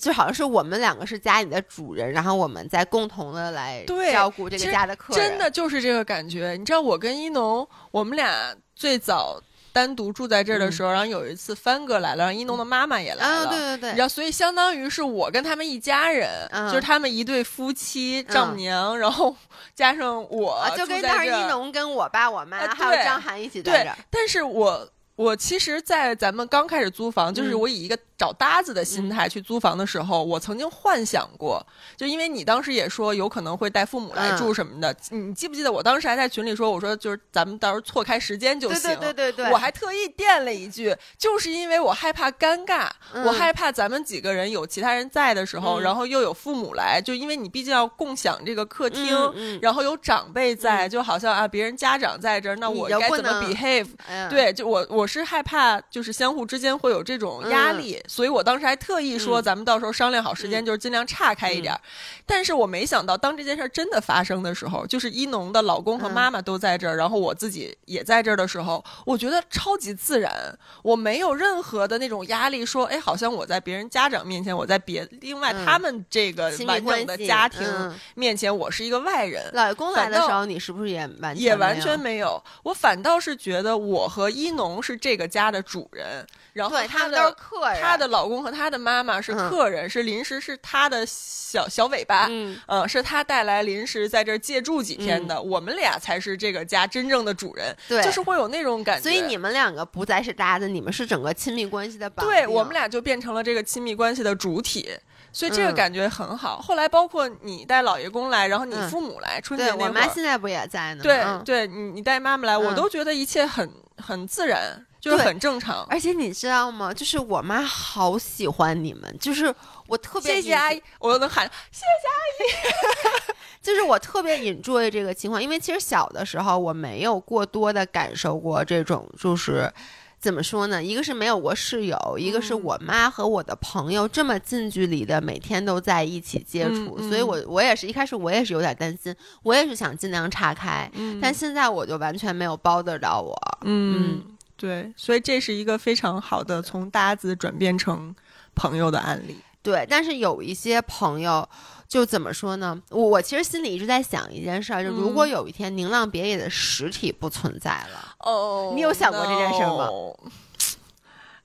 [0.00, 6.56] 就好像是我们两个是家里的主人，然后我们在共同的来照顾这个家的客人，真的就是这个感觉。
[6.58, 9.40] 你知道，我跟一农，我们俩最早
[9.74, 13.44] 单独住在这儿的时候，然后有一次帆哥来了，然后一农的妈妈也来了。
[13.44, 13.90] 嗯啊，对对对。
[13.90, 16.68] 你知，道，所以相当于是我跟他们一家人，嗯。
[16.68, 19.34] 就是他们一对夫妻丈母娘，然后
[19.74, 27.60] 加上我，啊，就跟当儿一农跟我爸我妈、啊还有张涵一起在对这儿，，但是我我其实，在咱们刚开始租房，就是嗯。
[27.60, 31.64] 我以一个找搭子的心态去租房的时候，我曾经幻想过，
[31.96, 34.36] 就因为你当时也说有可能会带父母来嗯。
[34.36, 38.82] 住什么的，你记不记得我当时还在群里说，我说就是咱们到时候错开时间就行。
[38.82, 45.82] 对对对对，我还特意垫了一句，就是因为我害怕尴尬，嗯我害怕咱们几个人有其他人在的时候，嗯。
[45.82, 50.90] 然后又有父母来，就因为你毕竟要共享这个客厅，然后有长辈在，嗯。
[50.90, 53.88] 就好像啊别人家长在这儿，那我该怎么 behave？
[54.08, 59.42] 嗯对，就我我是害怕，就是相互之间会有这种压力，所以我当时还特意说，嗯。
[59.42, 60.66] 咱们到时候商量好时间，嗯。
[60.66, 61.80] 就是尽量岔开一点儿。
[62.26, 77.98] 但是我没想到，当这件事儿真的发生的时候，就是一农的老公和嗯妈妈都在这儿，然后我自己也在这儿的时候，我觉得超级自然，我没有任何的那种压力，说，哎，好像我在别人家长面前，我在别另外嗯他们这个完整的家庭嗯。
[78.14, 79.50] 面前，我是一个外人。
[79.52, 99.02] 老公来的时候，你是不是也完也完全没有，我反倒是觉得我和一农是这个家的主人，然后他们都是的客人，她的老公和她的妈妈是嗯客人，是临时是她的小小尾巴，嗯，呃，是她带来临时在这儿借住几天的，我们俩才是这个家真正的主人，对，就是会有那种感觉。
[99.02, 102.34] 所以你们两个不再是搭子，你们是整个亲密关系的绑定。
[102.34, 104.90] 对我们俩就变成了这个亲密关系的主体。
[105.36, 106.60] 所以这个嗯感觉很好。
[106.60, 111.02] 后来包括你带老爷公来，然后你嗯父母来，春节对我妈那会儿，现在不也在呢？
[111.02, 115.84] 对、嗯对，你你带妈妈来，我嗯都觉得一切很很自然，就是很正常。
[115.90, 116.92] 而且你知道吗？
[116.92, 119.54] 就是我妈好喜欢你们，就是
[119.86, 129.72] 我特别谢谢阿姨，我都能喊谢谢阿姨 就是我特别 enjoy 这个情况，因为其实小的时候我没有过多的感受过这种，就是
[130.20, 130.82] 怎么说呢？
[130.82, 143.34] 一个是没有过室友，一个是嗯我妈和我的朋友这么近距离的每天都在一起接触，所以我我也是一开始我也是有点担心，我也是想尽量岔开，嗯但现在我就完全没有包得到我。
[143.66, 144.22] 嗯，
[144.56, 148.14] 对，所以这是一个非常好的从搭子转变成
[148.54, 149.36] 朋友的案例。
[149.62, 151.48] 对，但是有一些朋友，
[151.88, 152.80] 就怎么说呢？
[152.90, 160.14] 我我其实心里一直在想一件事儿，就如果嗯有一天《宁浪别野》的实体不存在了，哦你有想过这件事吗 no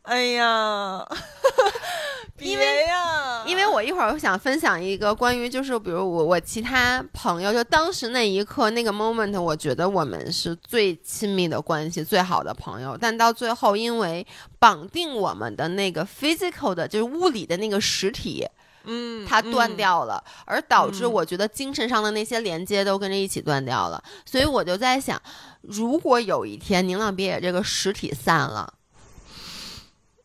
[0.04, 1.06] 哎 呀，
[2.40, 14.26] 因为呀，因为我一会儿想分享一个关于，就是比如我我其他朋友，就当时那一刻那个 moment，我觉得我们是最亲密的关系，最好的朋友，但到最后因为
[14.58, 18.48] 绑定我们的那个 physical 的，就是物理的那个实体，
[18.86, 19.78] 嗯，它断嗯。
[19.78, 21.12] 掉了，而导致嗯。
[21.12, 24.02] 我觉得精神上的那些连接都跟着一起断掉了。
[24.26, 25.22] 所以我就在想，
[25.62, 28.74] 如果有一天《宁浪别野》这个实体散了，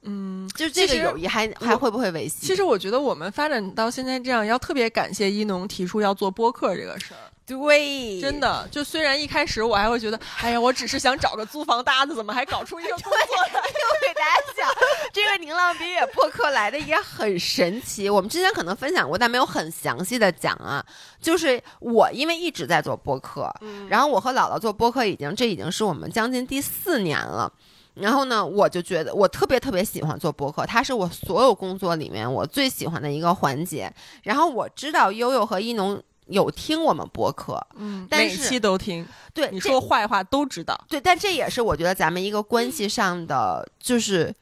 [0.05, 2.47] 嗯，就是这个友谊还还会不会维系？
[2.47, 7.21] 其实我觉得我们发展到现在这样，要特别感谢一农提出要做播客这个事儿。
[7.47, 13.21] 对，真的，就虽然一开始我还会觉得，哎呀，我只是想找个租房搭子，怎么还搞出一个工作来？
[13.23, 14.75] 我给大家讲，
[15.12, 18.09] 这个《宁浪冰野》播客来的也很神奇。
[18.09, 20.83] 我们之前可能分享过，但没有很详细的讲啊。
[21.21, 27.53] 就是我因为一直在做播客，嗯然后我和姥姥做播客已经这已经是我们将近第四年了。
[27.95, 33.93] 然后呢，我就觉得我特别特别喜欢做播客，它是我所有工作里面我最喜欢的一个环节。
[34.23, 40.79] 然后我知道悠悠和一农有听我们播客，嗯，但每是期都听，对你说坏话都知道。
[40.89, 44.35] 对，但这也是我觉得咱们一个关系上的，就是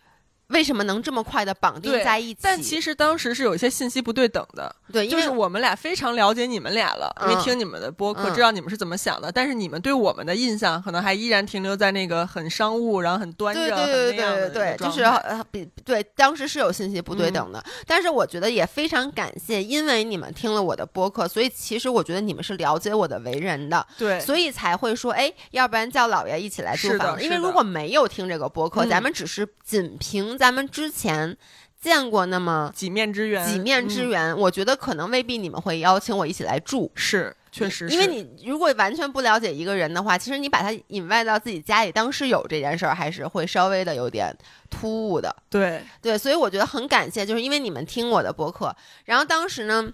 [0.47, 2.41] 为什么能这么快的绑定在一起。
[2.41, 9.33] 但其实当时是有一些信息不对等的，对，因为就是我们俩非常了解你们俩了，因为嗯听你们的播客，嗯知道你们是怎么想的。
[9.33, 31.37] 但是你们对我们的印象可能还依然停留在那个很商务，然后很端正、对对很对对对对，就是呃比对，当时是有信息不对嗯等的，但是我觉得也非常感谢，因为你们听了我的播客，所以其实我觉得你们是了解我的为人的，对，所以才会说，哎，要不然叫姥爷一起来租是的房，因为如果没有听这个播客，嗯咱们只是仅凭咱们之前
[31.83, 34.09] 见过那么几面之缘，几面之嗯。
[34.09, 36.91] 缘，我觉得可能未必你们会邀请我一起来住。
[36.95, 44.35] 是确实是，因为你如果完全不了解一个人的话，其实你把他引外到自己家里，当室友这件事儿还是会稍微的有点
[44.71, 45.35] 突兀的。
[45.51, 45.83] 对。
[46.01, 49.93] 对，所以我觉得很感谢，就是因为你们听我的播客，然后当时呢，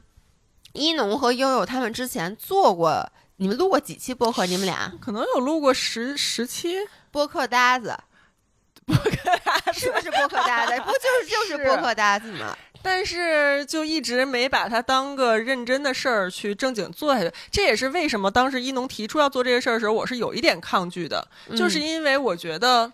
[0.74, 4.44] 一农和悠悠他们之前做过，你们录过几期播客？
[4.44, 4.92] 你们俩？
[5.00, 6.76] 可能有录过十十期，
[7.10, 7.98] 播客搭子，
[8.86, 9.10] 播客
[9.44, 10.72] 搭子是不是播客搭子？
[10.80, 12.56] 不就是就是是播客搭子吗？
[12.82, 17.32] 但是就一直没把它当个认真的事儿去正经做下去。
[17.50, 21.26] 这也是为什么当时一农提出要做这个事儿的时候，我是有一点抗拒的，
[21.56, 22.92] 就是嗯因为我觉得。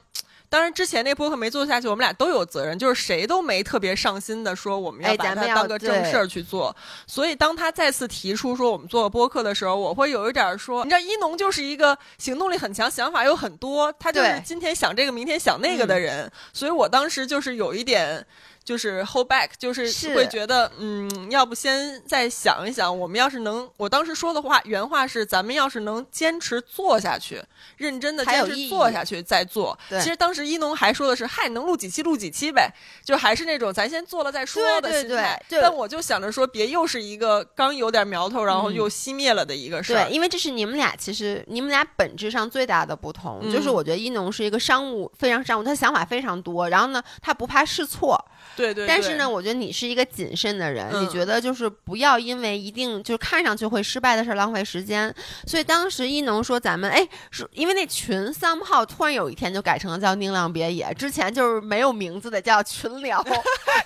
[0.49, 6.75] 当然，之前那播客没做下去，我们俩都有责任，就是谁都没特别上心的说我们要把它当个正事儿去做。
[7.07, 16.31] 所以，当他再次提出说我们做个播客的时候，我会有一点儿说，你知道，一农就是一个行动力很强、想法又很多，他就是今天想这个，明天想那个的人。
[16.53, 18.25] 所以我当时就是有一点。
[18.65, 27.43] 就是 hold back，就是是会觉得，嗯，要不先再想一想，我们要是能，我当时说的话原话是，咱们要是能坚持做下去，
[27.77, 29.79] 认真的坚持做下去再做。
[29.89, 32.73] 对其实当时一农还说的是，嗨，能录几期录几期呗，
[33.05, 35.43] 就还是那种咱先做了再说的对对心态。
[35.49, 40.05] 对就但我就想着说，别又是一个刚有点苗头，然后嗯又熄灭了的一个事儿。
[40.05, 48.19] 对，因为这是你们俩其实你们俩本质上最大的不同，嗯就是我觉得一农是一个商务非常商务，他想法非常多，然后呢，他不怕试错，
[48.57, 48.87] 对对对。
[48.87, 55.15] 但是呢，我觉得你是一个谨慎的人，你嗯觉得就是不要因为一定就看上去会失败的事儿浪费时间。
[55.47, 63.25] 所以当时一农说咱们哎，是因为那群 somehow 突然有一天就改成了叫宁浪别野，之前就是没有名字的叫群聊。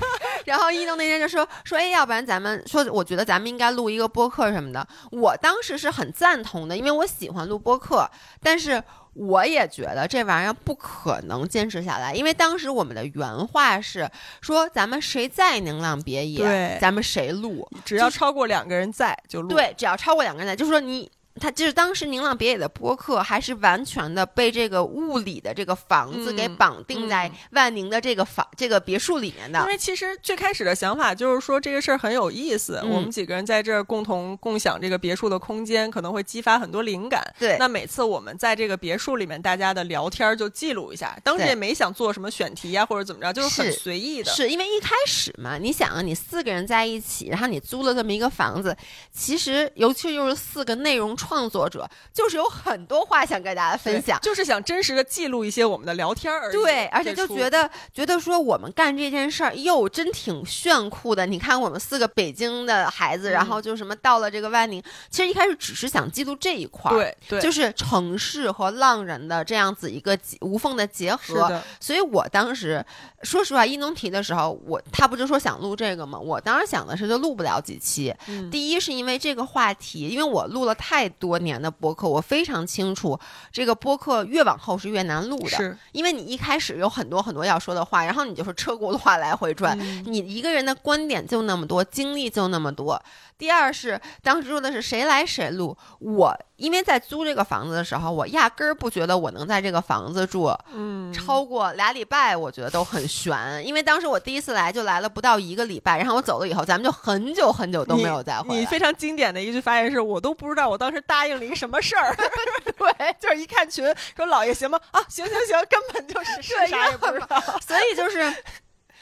[0.44, 4.86] 然后一农那天就说说哎，要不然咱们说，我觉得咱们应该录一个播客什么的。
[5.10, 8.08] 我当时是很赞同的，因为我喜欢录播客，
[8.42, 8.82] 但是。
[9.18, 14.08] 我也觉得这玩意儿不可能坚持下来，因为当时我们的原话是
[14.40, 17.68] 说，咱们谁在宁浪别野，咱们谁录。
[17.84, 19.48] 只要超过两个人在就录。
[19.48, 21.10] 对，只要超过两个人在，就是说你。
[21.38, 29.66] 他就是当时宁浪别野的播客，还是完全的被这个物理的这个房子给嗯绑定在嗯万宁的这个房、这个别墅里面的因。
[29.66, 37.22] 为其实最开始的想法就是说这个事儿很有意思，嗯我们几个人在这儿共同共享这个别墅的空间，可能会激发很多灵感。
[37.38, 41.18] 对那每次我们在这个别墅里面，大家的聊天就记录一下。
[41.24, 44.30] 当时也没想做什么选题呀、或者怎么着，就是很随意的。
[44.32, 48.76] 是因为一开始嘛，你想啊，你四个人在一起，然后你租了这么一个房子，
[49.12, 54.18] 其实尤其又是四个内容创作者，就是有很多话想跟大家分享。
[54.20, 56.52] 就是想真实的记录一些我们的聊天儿而已。
[56.52, 61.26] 对，而且就觉得觉得说我们干这件事儿，哟，真挺炫酷的。
[61.26, 71.60] 你看我们四个北京的孩子，然嗯后就什么到了这个万宁，其实一开始只是想记录这一块儿，对对，就是城市和浪人的这样子一个无缝的结合。
[71.80, 72.84] 所以我当时
[73.22, 76.18] 说实话，一农提的时候，我他不就说想录这个吗？
[76.18, 78.14] 我当时想的是就录不了几期。
[78.26, 83.18] 嗯第一是因为这个话题，因为我录了太多年的播客，我非常清楚
[83.52, 89.78] 这个播客越往后是越难录的，是因为你一开始有很多很多要说的话，然后你就是车轱辘话来回转。
[89.78, 93.00] 嗯你一个人的观点就那么多，经历就那么多。
[93.36, 103.64] 第二是当时说的是谁来谁录，我因为在租这个房子的时候，我压根儿不觉得我能在这个房子住，嗯，超过俩礼拜，我觉得都很悬。
[103.64, 108.60] 因为当时我第一次来就来了不到一个礼拜，然后我走了以后，咱们就很久很久都没有再回来。
[108.60, 112.14] 你非常经典的一句发言是：“我都不知道我当时答应了一什么事儿。
[112.76, 113.84] ”对， 就是一看群
[114.14, 117.40] 说：“老爷行吗？”啊，行行行，根本就是 是啥也不知道。
[117.66, 118.32] 所以就是，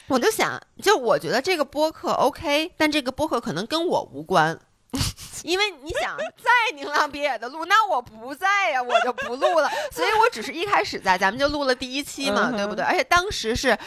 [0.07, 4.57] 我就想，就我觉得这个播客 OK，但这个播客可能跟我无关。
[5.43, 9.69] 因为你想在宁浪别野的录，那我不在呀，我就不录了。
[9.91, 12.83] 所以我只是一开始在，咱们就录了第一期嘛，对不对？
[12.83, 13.77] 而且当时是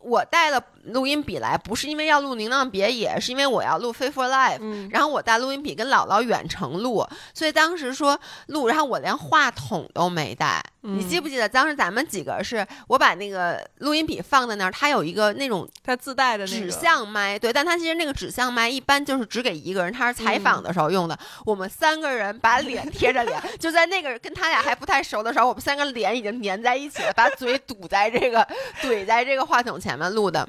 [0.00, 4.58] 我带了录音笔来，不是因为要录宁浪别野，是因为我要录 Fit for Life。
[4.60, 10.62] 嗯，然后我带录音笔跟姥姥远程录，所以当时说录，然后我连话筒都没带。
[10.82, 21.18] 你记不记得当时咱们几个是我把那个录音笔放在那儿，它有一个那种它自带的那指向麦，对，但它其实那个指向麦一般就是只给一个人，他是采访的时候用的。
[21.44, 28.46] 我们三个人把脸贴着脸，就在那个跟他俩还不太熟的时候，我们三个脸已经粘在一起了，把嘴堵在这个
[28.80, 30.48] 怼在这个话筒前面录的。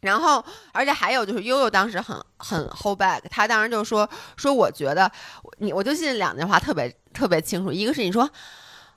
[0.00, 5.10] 然后，而且还有就是悠悠当时很很 hold back，他当时就说说，我觉得
[5.58, 8.28] 你，我就记得两句话特别特别清楚，一个是你说，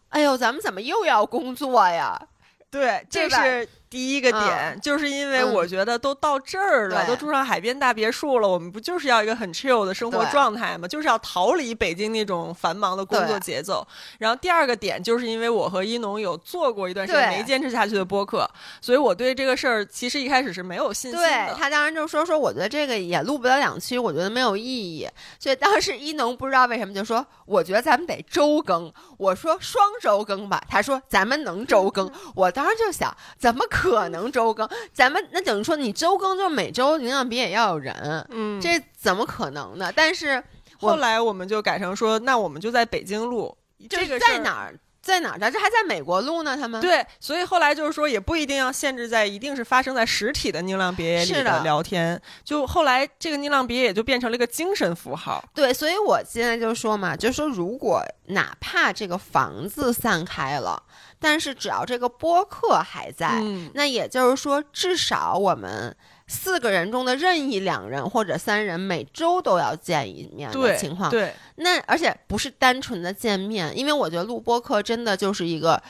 [0.09, 2.27] 哎呦，咱们怎么又要工作呀？
[2.69, 10.87] 对，这是第一个点，就是因为我觉得都到这儿了，对都住上海边大别墅了，我们不就是要一个很 chill 的生活状态吗？
[10.87, 13.87] 就是要逃离北京那种繁忙的工作节奏。
[14.19, 18.49] 然后第二个点，就是因为我和一农有做过一段时间没坚持下去的播客，
[18.81, 21.55] 所以我对这个事儿其实一开始是没有信心对的。
[21.55, 25.07] 他当时就说说，我觉得这个也录不了两期，我觉得没有意义。
[25.39, 28.91] 所以当时一农不知道为什么就说，我觉得咱们得周更。
[29.17, 32.11] 我说双周更吧，他说咱们能周更。
[32.35, 33.76] 我当时就想，怎么可
[34.09, 34.67] 能周更？
[34.93, 39.91] 咱们那等于说你周更就是每周营养品也要有人，嗯，这怎么可能呢？
[39.95, 40.43] 但是
[40.79, 43.57] 后来我们就改成说，那我们就在北京录。
[43.87, 44.73] 就是这个在哪儿，
[45.07, 45.49] 在哪儿的？
[45.49, 46.81] 这还在美国录呢，他们。
[46.81, 52.21] 对，所以后来就是说，也不一定要限制在一定是发生在实体的宁浪别野里的聊天。
[52.43, 55.43] 就后来这个宁浪别野就变成了一个精神符号。
[55.55, 60.83] 对，所以我现在就说嘛，就说如果哪怕这个房子散开了，
[61.19, 65.95] 但是只要这个播客还在，嗯，那也就是说，至少我们
[66.27, 71.09] 四个人中的任意两人或者三人每周都要见一面的情况。
[71.09, 75.81] 对，那而且不是单纯的见面，因为我觉得录播课真的就是一个。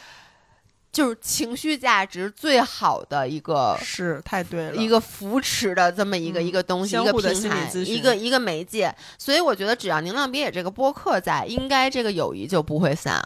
[0.89, 4.75] 就是情绪价值最好的一个是太对了。
[4.75, 8.95] 一个扶持的这么一个、嗯一个东西，一个平台，一个一个媒介。
[9.19, 13.21] 所以我觉得，只要宁浪别野这个播客在，应该这个友谊就不会散。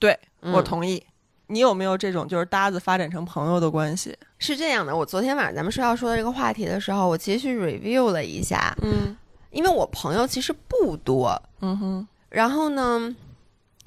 [0.00, 1.04] 对，嗯我同意。
[1.48, 4.16] 你有没有这种就是搭子发展成朋友的关系？
[4.38, 9.16] 是这样的，我昨天晚上咱们说要说的这个话题的时候，我其实去 review 了一下，嗯
[9.50, 13.14] 因为我朋友其实不多，嗯哼，然后呢。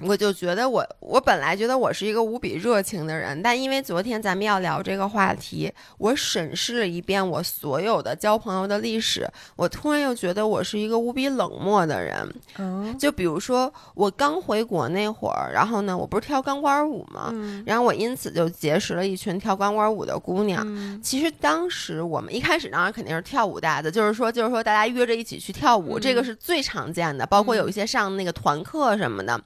[0.04, 12.34] 我就觉得我我本来觉得我是一个无比热情的人，但因为昨天咱们要聊这个话题，我审视了一遍我所有的交朋友的历史，我突然又觉得我是一个无比冷漠的人。
[12.58, 17.30] 嗯就比如说我刚回国那会儿，然后呢，我不是跳钢管舞嘛？
[17.32, 20.62] 嗯然后我因此就结识了一群跳钢管舞的姑娘。
[20.66, 27.26] 嗯其实当时我们一开始当然肯定是跳舞搭的，就是说就是说大家约着一起去跳舞，嗯这个是最常见的。
[27.26, 29.40] 包括有一些上那个团课什么的，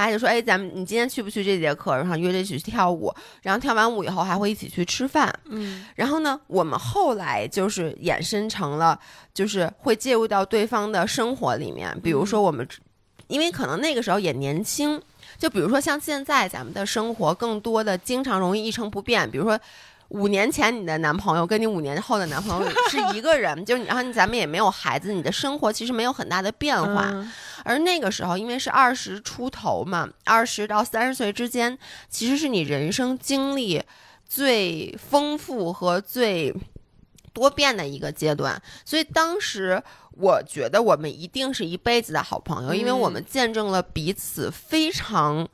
[0.00, 1.94] 大家就说哎，咱们你今天去不去这节课？
[1.94, 5.30] 然后约着一起去跳舞，然后跳完舞以后还会一起去吃饭。
[5.44, 8.98] 嗯然后呢，我们后来就是衍生成了，
[9.34, 12.66] 就是会介入到对方的生活里面，比如说我们，
[13.26, 14.98] 因为可能那个时候也年轻，
[15.36, 19.60] 就比如说像现在咱们的生活更多的经常容易一成不变，比如说。
[20.10, 27.08] 五年前你的男朋友跟你五年后的男朋友是一个人， 就是你然后咱们也没有孩子，你的生活其实没有很大的变化。
[27.12, 27.32] 嗯
[27.62, 33.82] 而那个时候，因为是二十出头嘛，二十到三十岁之间，其实是你人生经历
[34.26, 36.54] 最丰富和最
[37.34, 38.60] 多变的一个阶段。
[38.86, 39.82] 所以当时
[40.12, 45.46] 我觉得我们一定是一辈子的好朋友，因为我们见证了彼此非常。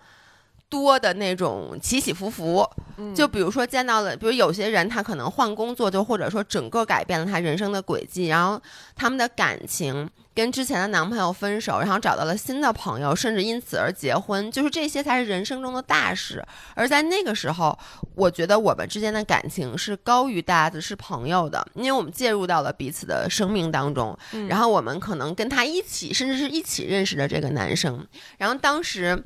[0.68, 2.68] 多的那种起起伏伏，
[3.14, 8.60] 就比如说见到了，比如有些人他可能换工作，就或者说整个改变了他人生的轨迹，然后
[8.94, 16.44] 他们的感情跟之前的男朋友分手，然后找到了新的朋友，甚至因此而结婚，就是这些才是人生中的大事。
[16.74, 17.78] 而在那个时候，
[18.16, 28.04] 我觉得我们之间的感情是高于大家的是朋友的，因为我们介入到了彼此的生命当中，然后我们可能跟他一起，甚至是一起认识的这个男生，
[28.36, 29.22] 然后当时。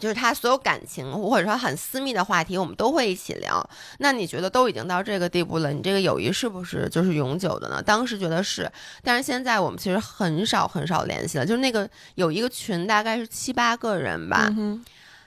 [0.00, 3.64] 就是他所有感情或者说很私密的话题，我们都会一起聊。
[3.98, 7.82] 那你觉得都已经到这个地步了，你这个友谊是不是就是永久的呢？
[7.82, 8.68] 当时觉得是，
[9.04, 11.46] 但是现在我们其实很少很少联系了。
[11.46, 14.84] 就是那个有一个群，大概是七八个人吧，嗯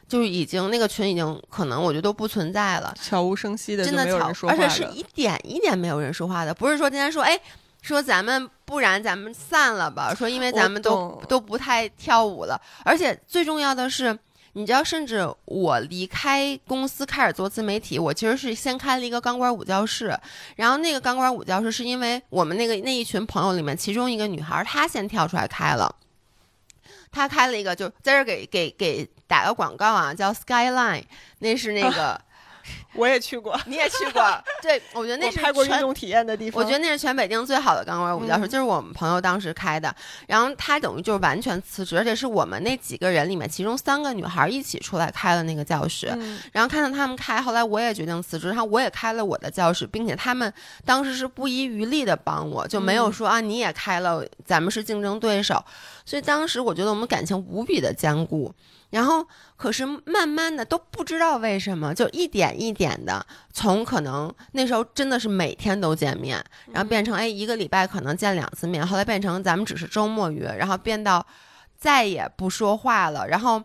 [0.09, 7.39] 就是已经那个群已经可能我觉得都不存在了，悄无声息的，真的巧就没有人，说话了，而且是一点一点没有人说话的，不是说今天说哎。
[7.83, 10.15] 说咱们不然咱们散了吧？
[10.15, 14.17] 说因为咱们都都不太跳舞了，而且最重要的是，
[14.53, 20.17] 你知道，甚至我离开公司开始做自媒体，我其实是先开了一个钢管舞教室，
[20.55, 25.95] 然后那个钢管舞教室是因为我们那个那一群朋友里面，其中一个女孩她先跳出来开了。
[27.11, 31.03] 她开了一个，就在这给给给打个广告啊，叫 Skyline，
[31.39, 32.19] 那是那个、
[32.95, 34.21] 我也去过， 你也去过，
[34.61, 36.61] 对我觉得那是全拍过运动体验的地方。
[36.61, 39.93] 我觉得那是全北京最好的钢管舞教室，嗯就是我们朋友当时开的。
[40.27, 46.11] 然后他等于就是完全辞职，而且是我们那几个人里面，其中三个女孩一起出来开了那个教室。
[46.15, 50.51] 嗯然后看到他们开，后来我也决定辞职，然后我也开了我的教室，并且他们
[50.85, 55.63] 当时是不遗余力的帮我，就没有说、啊你也开了，咱们是竞争对手。
[56.05, 58.53] 所以当时我觉得我们感情无比的坚固。
[58.93, 59.27] 然后，
[59.57, 66.37] 可是慢慢的都不知道为什么，就一点一点的，从可能那时候真的是每天都见面，
[66.71, 71.25] 然后变成哎一个礼拜可能见两次面，后来变成咱们只是周末约，然后变到
[71.75, 73.63] 再也不说话了，然后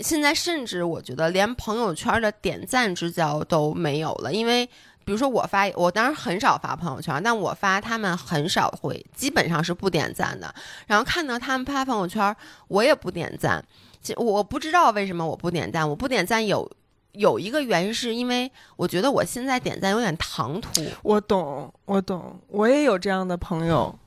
[0.00, 4.66] 现在甚至我觉得连朋友圈的点赞之交都没有了，因为
[5.04, 10.52] 比如说我发，我当然很少发朋友圈，但我发他们很少会，基本上是不点赞的。
[10.88, 12.34] 然后看到他们发朋友圈，
[12.66, 13.64] 我也不点赞。
[14.00, 16.70] 其我不知道为什么我不点赞，我不点赞有
[17.12, 20.82] 有一个原因，是因为我觉得我现在点赞有点唐突。
[21.02, 23.98] 我懂，我懂，我也有这样的朋友，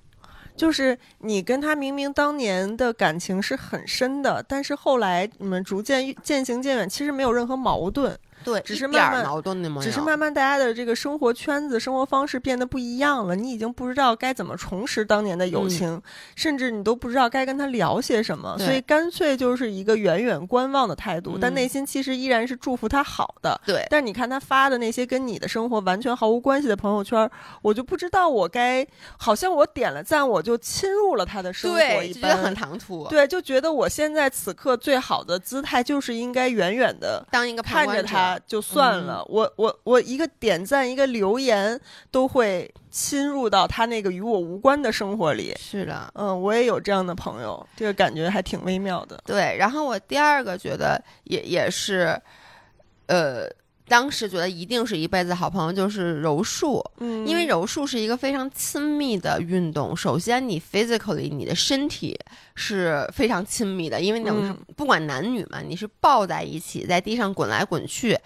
[0.56, 9.26] 就是你跟他明明当年的感情是很深的，但是后来你们逐渐渐行渐远，其实没有任何矛盾，对，只是慢慢。
[9.82, 16.02] 只是慢慢大家的这个生活圈子、生活方式变得不一样了，你已经不知道该怎么重拾当年的友情，
[16.36, 23.60] 甚至你都不知道该跟他聊些什么，所以干脆就是一个远远观望的态度，但嗯内心其实依然是祝福他好的。
[23.66, 27.30] 对，但你看他发的那些跟你的生活完全毫无关系的朋友圈，
[27.62, 28.86] 我就不知道我该，
[29.18, 32.56] 好像我点了赞，我就侵入了他的生活对，觉得很般。
[32.56, 39.24] 唐突。，对，就觉得我现在此刻最好的姿态就是应该远远的当一个旁看着他，就算了。
[39.26, 41.80] 我我我一个点赞一个留言
[42.10, 45.56] 都会侵入到他那个与我无关的生活里。
[45.58, 49.22] 是的，嗯，我也有这样的朋友，这个感觉还挺微妙的。
[49.26, 49.56] 对。
[49.58, 52.20] 然后我第二个觉得也也是，
[53.08, 53.48] 呃，
[53.88, 56.84] 当时觉得一定是一辈子好朋友，就是柔术。
[57.00, 59.96] 嗯因为柔术是一个非常亲密的运动。
[59.96, 62.18] 首先，你 physically 你的身体
[62.56, 68.18] 是非常亲密的，因为那种是嗯不管男女嘛，你是抱在一起，在地上滚来滚去。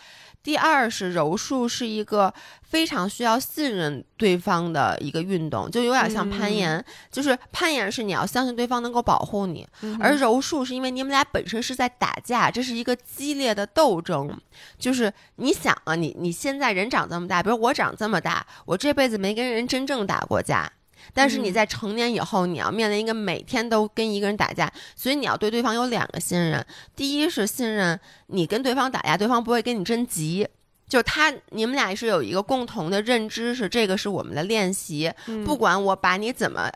[0.45, 2.31] 第二是柔术是一个
[2.61, 14.39] 非常需要信任对方的一个运动，就有点像攀岩，就是攀岩是你要相信对方能够保护你，嗯而柔术是因为你们俩本身是在打架，这是一个激烈的斗争。
[14.77, 20.71] 就是你想啊，你你现在人长这么大，比如我长这么大，我这辈子没跟人真正打过架。
[21.13, 26.65] 但是你嗯在成年以后，你要面临一个每天都跟一个人打架，所以你要对对方有两个信任。
[26.95, 30.47] 第一是信任你跟对方打架，对方不会跟你真急。
[30.87, 36.69] 就他，你们俩是有一个共同的认知，是这个是我们的练习，嗯不管我把你怎么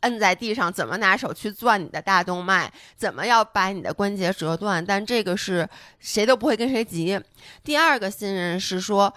[0.00, 5.68] 摁在地上，怎么拿手去攥你的大动脉，怎么要把你的关节折断，但这个是
[6.00, 7.18] 谁都不会跟谁急。
[7.62, 9.14] 第二个信任是说，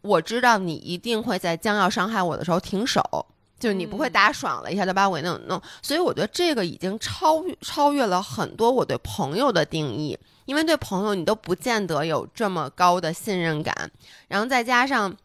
[0.00, 3.26] 我知道你一定会在将要伤害我的时候停手。
[3.62, 13.88] 就是你不会打爽了一下就把我给弄弄，所以我觉得这个已经超越超越了很多我对朋友的定义，因为对朋友你都不见得有这么高的信任感，
[14.26, 15.16] 然后再加上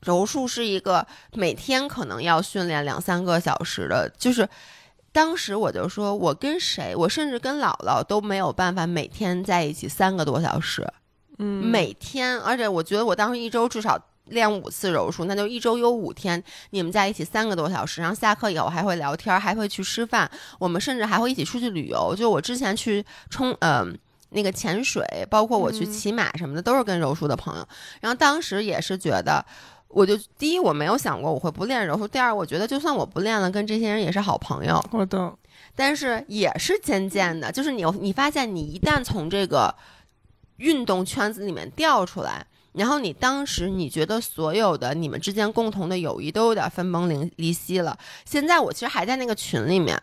[0.00, 4.48] 柔术是一个每天可能要训练两三个小时的，就是
[5.12, 10.84] 当时我就说，我跟谁，我甚至跟姥姥都没有办法每天在一起三个多小时，
[11.38, 11.64] 嗯。
[11.64, 13.96] 每天，而且我觉得我当时一周至少。
[14.26, 22.14] 练五次柔术，那就一周有五天，你们在一起三个多小时，然后下课以后还会聊天，还会去吃饭，我们甚至还会一起出去旅游。
[22.16, 23.86] 就我之前去冲，呃，
[24.30, 27.66] 那个潜水，包括我去嗯骑马什么的，都是跟柔术的朋友。
[28.00, 29.44] 然后当时也是觉得，
[29.88, 34.84] 我就第一我没有想过我会不练柔术，第二我觉得就算我不练了，跟这些人也是好朋友。
[34.90, 35.32] 好的。
[35.74, 39.74] 但是也是渐渐的，就是你你发现你一旦从这个
[40.56, 42.46] 运动圈子里面掉出来，
[42.76, 47.98] 然后你当时你觉得所有的你们之间共同的友谊都有点分崩离离析了。
[48.24, 50.00] 现在我其实还在那个群里面。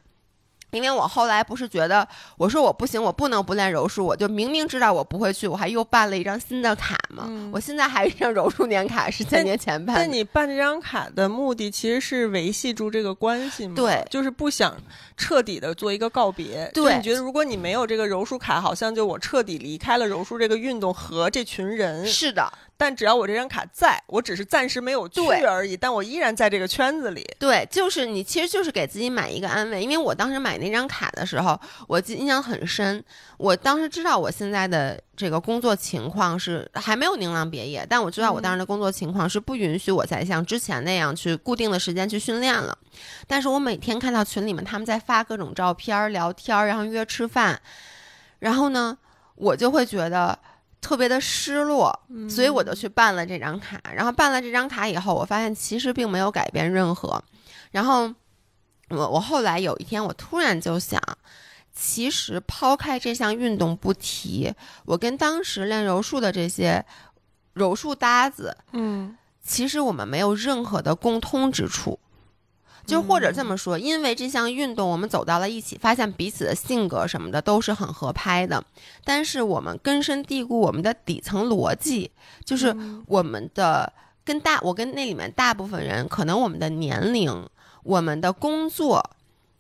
[0.74, 2.08] 因为我后来不是觉得，
[2.38, 7.26] 我说我不行，我不能不练柔术，我就明明知道我不会去，我还又办了一张新的卡嘛。
[7.28, 10.02] 嗯我现在还有一张柔术年卡，是三年前办的。
[10.02, 13.74] 但你办这张卡的目的其实是维系住这个关系吗？
[13.76, 14.76] 对就是不想
[15.16, 16.70] 彻底的做一个告别。
[16.74, 22.08] 对就你觉得如果你没有这个柔术卡，好像就我彻底离开了柔术这个运动和这群人。
[22.08, 22.52] 是的，
[22.84, 27.26] 但只要我这张卡在，我只是暂时没有去而已，但我依然在这个圈子里。
[27.40, 31.58] 对，就是你其实就是给自己买一个安慰，因为我当时买那张卡的时候，
[31.88, 33.02] 我记印象很深。
[33.38, 42.78] 我当时知道我现在的这个工作情况是还没有宁浪别业，但我知道我当时的工作情况是不允许我再像之前那样去固定的时间去训练了。
[43.26, 47.62] 但是我每天看到群里面他们在发各种照片、聊天，然后约吃饭，
[48.40, 48.98] 然后呢，
[49.36, 50.38] 我就会觉得
[50.84, 51.98] 特别的失落，
[52.30, 53.82] 所以我就去办了这张卡。
[53.96, 57.24] 然后办了这张卡以后，我发现其实并没有改变任何。
[57.72, 58.14] 然后
[58.90, 61.02] 我我后来有一天，我突然就想，
[61.74, 64.54] 其实抛开这项运动不提，
[64.86, 66.86] 我跟当时练柔术的这些
[67.54, 72.00] 柔术搭子，嗯其实我们没有任何的共通之处。
[72.86, 78.64] 就或者这么说，因为这项运动，我们走到了一起，发现彼此的性格什么的都是很合拍的。
[79.04, 82.12] 但是我们根深蒂固，我们的底层逻辑
[82.44, 82.76] 就是
[83.08, 83.92] 我们的
[84.26, 87.48] 跟大，我跟那里面大部分人，可能我们的年龄、
[87.84, 89.04] 我们的工作，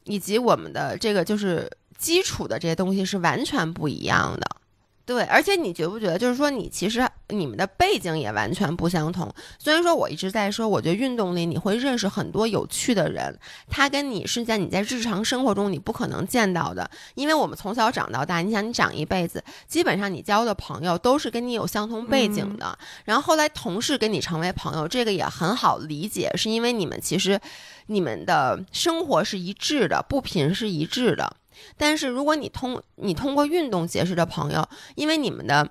[0.04, 4.58] 以及我们的这个就是基础的这些东西是完全不一样的。
[5.06, 9.30] 对，而且你觉不觉得，就是说你其实你们的背景也完全不相同。
[9.60, 13.38] 虽然说我一直在说，我觉得运动里你会认识很多有趣的人，
[13.70, 22.78] 他跟你是在你在日常生活中你不可能见到的，因为我们从小长到大，你想你长一辈子，基本上你交的朋友都是跟你有相同背景的。
[23.04, 27.38] 然后后来同事跟你成为朋友，这个也很好理解，是因为你们其实
[27.88, 31.36] 你们的生活是一致的，不频是一致的。
[31.78, 35.70] 但是如果你通你通过运动结识的朋友，因为你们的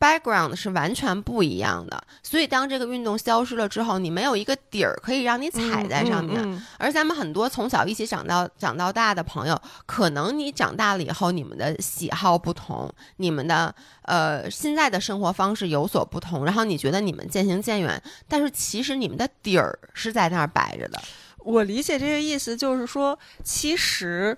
[0.00, 6.40] background 是完全不一样的，所以当这个运动消失了之后，你没有一个底儿可以让你踩在上面。
[6.40, 21.02] 嗯嗯而咱们很多从小一起长到长到大的朋友，可能你长大了以后，你们的喜好不同，你们的呃现在的生活方式有所不同，然后你觉得你们渐行渐远，但是其实你们的底儿是在那儿摆着的。
[21.38, 24.36] 我理解这个意思，就是说，其实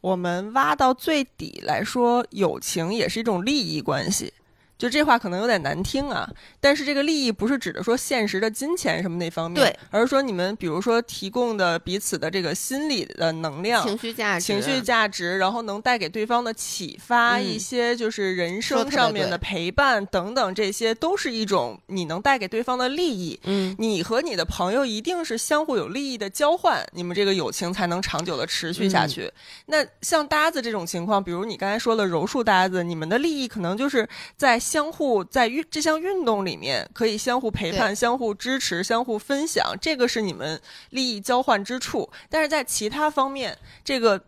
[0.00, 4.32] 我们挖到最底来说，友情也是一种利益关系。
[4.78, 6.30] 就这话可能有点难听啊，
[6.60, 23.38] 但是这个利益不是指的说现实的金钱什么那方面，对，而是说你们比如说提供的彼此的这个心理的能量、情绪价值、情绪价值，然后能带给对方的启发，嗯一些就是人生上面的陪伴等等，这些都是一种你能带给对方的利益。
[23.44, 29.30] 嗯，你和你的朋友一定是相互有利益的交换，你们这个友情才能长久的持续下去。
[29.66, 42.10] 那像搭子这种情况，比如你刚才说的柔术搭子，你们的利益可能就是在相互在运这项运动里面可以相互陪伴、相互支持、相互分享，这个是你们利益交换之处。
[42.30, 44.20] 但是在其他方面，这个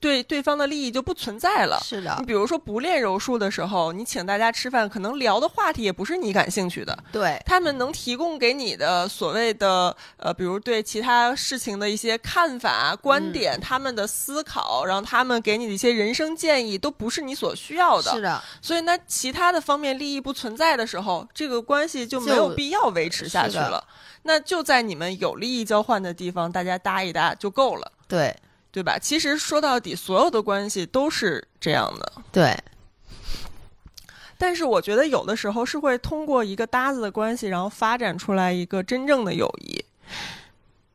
[0.00, 1.78] 对对方的利益就不存在了。
[1.82, 6.96] 是的你，比如说不练柔术的时候，你请大家吃饭，可能聊的话题也不是你感兴趣的。
[7.12, 18.10] 对，他们能提供给你的所谓的呃，比如对其他事情的一些看法、观点，他们的思考，然后他们给你的一些人生建议，都不是你所需要的。
[18.12, 23.84] 是的，所以那，其他的方面利益不存在的时候，这个关系就没有必要维持下去了。
[24.22, 28.36] 那就在你们有利益交换的地方，大家搭一搭就够了，对
[28.76, 28.98] 对吧？
[28.98, 32.12] 其实说到底，所有的关系都是这样的。
[32.30, 32.54] 对，
[34.36, 39.82] 但是我觉得有的时候是会通过一个搭子的关系，然后发展出来一个真正的友谊。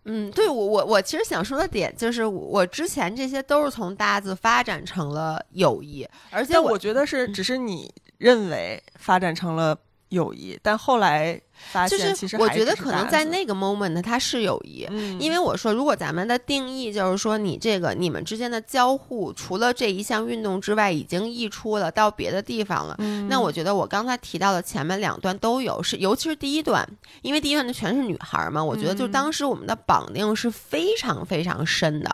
[0.05, 9.75] 嗯，对我我我其实想说的点就是，我之前这些都是从搭子发展成了友谊，而且但我觉得是只是你认为发展成了
[10.09, 11.41] 友谊，但后来
[11.71, 22.95] 发就现其实我觉得可能在那个 moment 它是友谊，嗯，因为我说，如果咱们的定义就是说，你这个你们之间的交互，除了这一项运动之外，已经溢出了到别的地方了。
[22.99, 26.87] 嗯那我觉得我刚才提到的前面两段都有，是尤其是第一段，
[27.21, 32.09] 因为第一段的全是女孩嘛，我觉得就嗯当时我们的绑定是非常非常深的。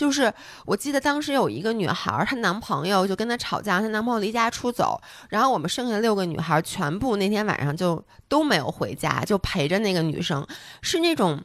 [0.00, 0.32] 就是
[0.64, 4.98] 我记得当时有一个女孩，她男朋友就跟她吵架，她男朋友离家出走，
[5.28, 10.46] 然后我们剩下的六个女孩全部那天晚上就都没有回家，就陪着那个女生，
[10.80, 11.38] 是那种。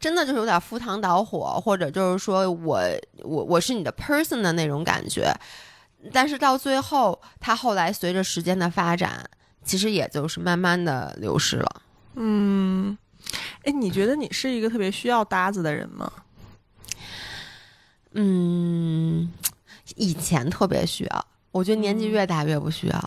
[0.00, 2.80] 真的就是有点赴汤蹈火，或者就是说我
[3.22, 5.32] 我我是你的 person 的那种感觉，
[6.12, 9.24] 但是到最后，他后来随着时间的发展，
[9.62, 11.82] 其实也就是慢慢的流失了。
[12.16, 12.98] 嗯，
[13.62, 16.10] 哎，你觉得你是一个特别需要搭子的人吗？
[18.14, 19.32] 嗯，
[19.96, 23.04] 以前特别需要，我觉得年纪越大越不需要。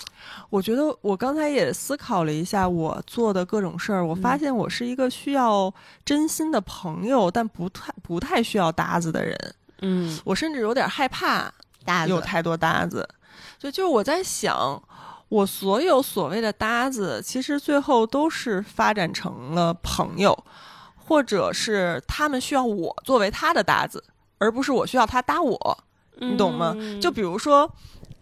[0.49, 9.55] 我觉得我刚才也思考了一下我做的各种事儿，我发嗯现我是一个需要真心的朋友，但不太不太需要搭子的人。
[9.81, 11.51] 嗯，我甚至有点害怕
[11.83, 13.07] 搭子有太多搭子，
[13.59, 14.81] 所以就是我在想，
[15.27, 20.45] 我所有所谓的搭子，其实最后都是发展成了朋友，
[20.95, 24.03] 或者是他们需要我作为他的搭子，
[24.37, 25.77] 而不是我需要他搭我，
[26.17, 26.73] 你懂吗？
[26.77, 27.71] 嗯就比如说。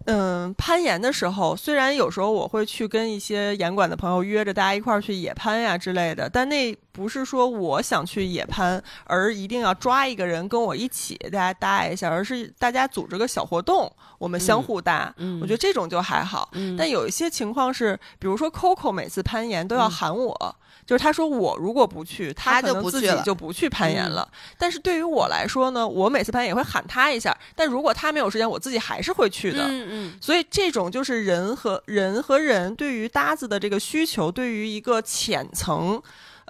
[0.06, 15.14] 嗯，攀岩的时候，虽然有时候我会去跟一些岩馆的朋友约着大家一块儿去野攀呀之类的，但那不是说我想去野攀，而一定要抓一个人跟我一起大家搭一下，而是大家组织个小活动，我们相互搭。
[15.16, 16.50] 嗯我觉得这种就还好。
[16.52, 20.56] 嗯但有一些情况是，比如说 Coco 每次攀岩都要嗯喊我，
[20.86, 24.32] 就是他说我如果不去，他可能自己就不去攀岩嗯了。
[24.58, 29.64] 但是对于我来说呢，我每次攀岩也会喊他一下，但如果他没有时间，我自己还是会去的。
[29.68, 36.02] 嗯嗯所以这种就是人和人和人对于搭子的这个需求，对于一个浅层。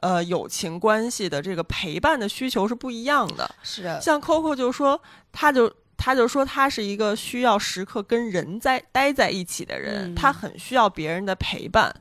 [0.02, 3.50] 呃，友情关系的这个陪伴的需求是不一样的。
[3.64, 11.96] 是的，像 Coco 就说，他就他就说他是一个需要时刻跟人在待在一起的人，嗯他很需要别人的陪伴，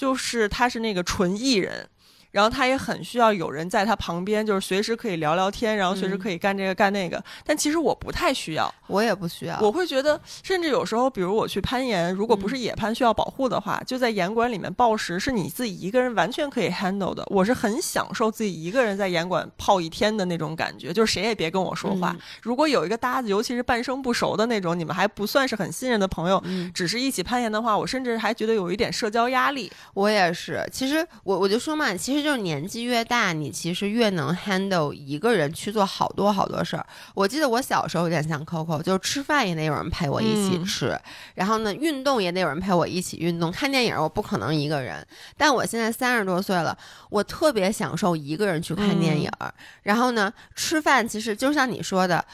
[0.00, 1.86] 就是他是那个纯艺人。
[2.30, 7.22] 然后他也很需要有人在他旁边，就是随时可以聊聊天，然后随时嗯可以干这个干那个。
[7.44, 9.58] 但其实我不太需要，我也不需要。
[9.60, 17.24] 我会觉得，甚至有时候，比如我去攀岩，如果不是野攀需要保护的话，就在岩馆里面暴食，是你自己一个人完全可以 handle 的。
[17.30, 22.10] 我是很享受自己一个人在岩馆泡一天的那种感觉，就是谁也别跟我说话。
[22.12, 29.70] 嗯如果有一个搭子，尤其是半生不熟的那种，你们还不算是很信任的朋友，嗯，只是一起攀岩的话，我甚至还觉得有一点社交压力。
[29.94, 30.64] 我也是。
[30.72, 36.86] 其实我我就说嘛，其实就是年纪越大，你其实越能 handle 一个人去做好多好多事儿。
[37.14, 41.00] 我记得我小时候有点像 Coco，就是吃饭也得有人陪我一起嗯吃，
[41.34, 45.06] 然后呢，运动也得有人陪我一起运动，看电影我不可能一个人。
[45.36, 46.76] 但我现在三十多岁了，
[47.08, 49.52] 我特别享受一个人去看电影儿。
[49.82, 52.24] 然后呢，吃饭其实就像你说的。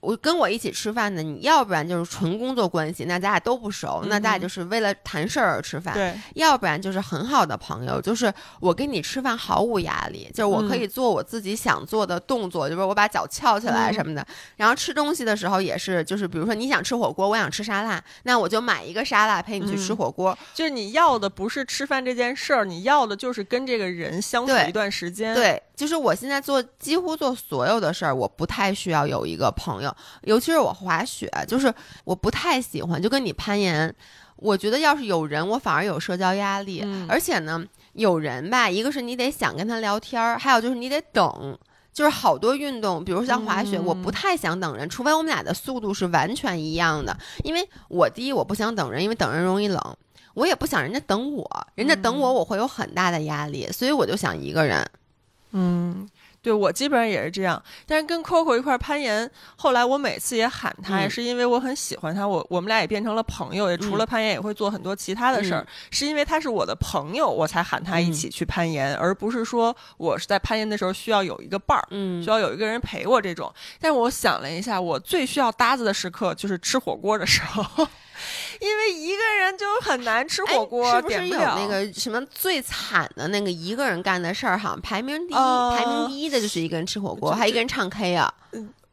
[0.00, 14.26] 我跟我一起吃饭的，你要不然就是纯工作关系，那咱俩都不熟，那咱俩嗯就是为了谈事儿而吃饭；对，要不然就是很好的朋友，就是我跟你吃饭毫无压力，就是我可以做我自己想做的动作，就是我把脚翘起来嗯什么的。
[14.56, 20.36] 然后吃东西的时候也是，就是比如说你想吃火锅，我想吃沙拉，那我就买一个沙拉陪你去吃嗯火锅。
[20.52, 31.72] 就是你要的不是吃饭这件事儿，你要的就是跟这个人相处一段时间。，对，就是我现在做几乎做所有的事儿，我不太需要有一个朋友，尤其是我滑雪，就是
[32.04, 33.94] 我不太喜欢，就跟你攀岩，
[34.36, 41.58] 我觉得要是有人，我反而有社交压力，嗯而且呢，有人吧，一个是你得想跟他聊天儿，还有就是你得等。
[41.92, 47.16] 就是好多运动，比如像滑雪，嗯我不太想等人，除非我们俩的速度是完全一样的。
[47.44, 49.96] 因为我第一我不想等人，因为等人容易冷，
[50.34, 54.84] 我也不想人家等我，人家等我我会有很大的压力，所以我就想一个人。
[55.52, 56.08] 嗯，
[56.44, 57.60] 对我基本上也是这样。
[57.86, 65.62] 但是跟 Coco 一块儿攀岩，后来我每次也喊他，是因为我很喜欢他，我我们俩也变成了朋友，也除了攀岩也会做很多其他的事儿。
[65.62, 71.86] 嗯是因为他是我的朋友，我才喊他一起去攀岩，而不是说我是在攀岩的时候需要有一个伴儿。
[71.90, 77.86] 嗯需要有一个人陪我这种，但是我想了一下，我最需要搭子的时刻就是吃火锅的时候，
[78.60, 84.58] 因为一个人就很难吃火锅，哎、是不是有那个什么最惨的那个一个人干的事儿？
[84.58, 88.32] 好像排名第一，呃排名第一的就是一个人吃火锅，就还一个人唱 K 啊，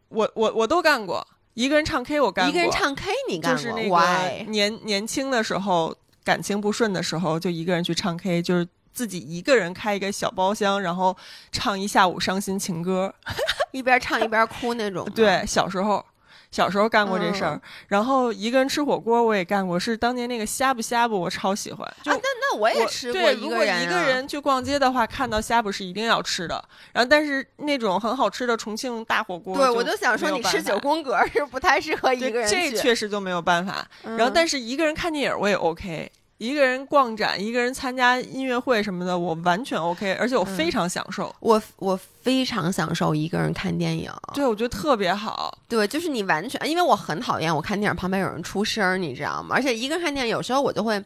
[0.10, 11.16] 我我我都干过，一个人唱 K 我干过，一个人唱 K 你干过就是那个年年轻的时候，感情不顺的时候，就一个人去唱 K，就是自己一个人开一个小包厢，然后
[11.52, 13.14] 唱一下午伤心情歌。
[13.72, 15.08] 一边唱一边哭那种。
[15.16, 16.06] 对，小时候。
[16.52, 21.88] 小时候干过这事儿，嗯然后一个人吃火锅我也干过，是当年那个呷哺呷哺我超喜欢。
[22.04, 26.64] 就啊，那那我也吃过对，如果一个人、啊，一个人去逛街的话，看到呷哺是一定要吃的。
[26.91, 32.72] 然后，但是那种很好吃的重庆大火锅，对我就想说，你吃九宫格是 不太适合一个人这。
[32.78, 33.86] 确实就没有办法。
[34.04, 36.12] 然后，嗯但是一个人看电影我也 OK，
[36.42, 41.32] 一个人逛展，一个人参加音乐会什么的，我完全 OK，而且我非常享受。
[41.39, 44.12] 我我非常享受一个人看电影。
[44.34, 45.56] 对，我觉得特别好。
[45.70, 49.56] 对，就是你完全，因为我很讨厌我看电影旁边有人出声儿，你知道吗？
[49.56, 51.00] 而且一个人看电影，有时候我就会，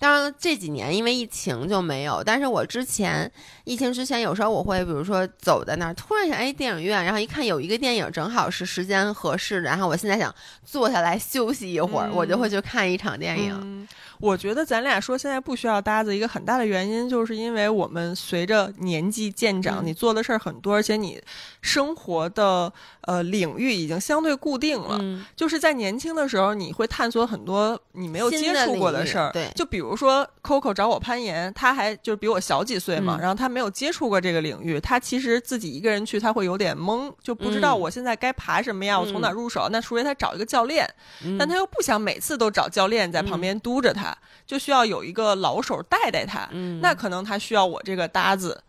[0.00, 3.30] 当然了这几年因为疫情就没有，但是我之前
[3.62, 10.34] 疫情之前，有时候我会比如说走在那儿，突然想哎电影院，然后一看有一个电影正好是时间合适的，然后我现在想
[10.64, 13.56] 坐下来休息一会儿，我就会去看一场电影。
[13.62, 13.88] 嗯，
[14.20, 21.20] 我觉得咱俩说现在不需要搭子，一个很大的原因就是因为我们随着年纪渐长，嗯你做的事儿很多，而且你
[21.62, 22.70] 生活的
[23.02, 24.98] 呃领域已经相对固定了。
[25.00, 29.30] 嗯就是在年轻的时候，你会探索很多你没有接触过的事儿。
[29.32, 39.68] 对就比如说 Coco 找我攀岩，他还就是比我小几岁嘛，嗯然后他没有接触过这个领域，他其实自己一个人去，他会有点懵，就不知道嗯我现在该爬什么呀，我从哪入手？
[39.70, 40.86] 那除非他找一个教练，
[41.24, 44.09] 嗯但他又不想每次都找教练在旁边督着他，
[44.46, 46.48] 就需要有一个老手带带他。
[46.52, 48.62] 嗯那可能他需要我这个搭子，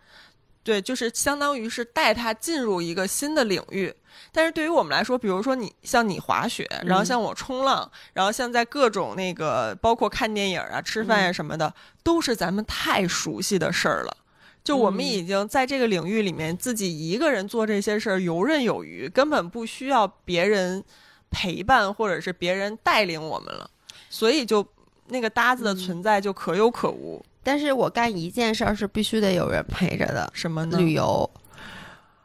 [0.63, 3.93] 对，就是相当于是带他进入一个新的领域。
[4.33, 11.73] 但是对于我们来说，比如说你像你滑雪，然后嗯像我冲浪，然后像在各种那个包括看电影啊、吃饭嗯呀什么的，
[12.03, 14.17] 都是咱们太熟悉的事儿了。
[14.63, 20.83] 就我们嗯已经在这个领域里面自己一个人做这些事儿游刃有余，根本不需要别人
[21.31, 23.69] 陪伴或者是别人带领我们了，
[24.09, 24.63] 所以就
[25.11, 27.23] 那个搭子的嗯存在就可有可无。
[27.43, 30.77] 但是我干一件事儿是必须得有人陪着的，什么呢？
[30.77, 31.29] 旅游。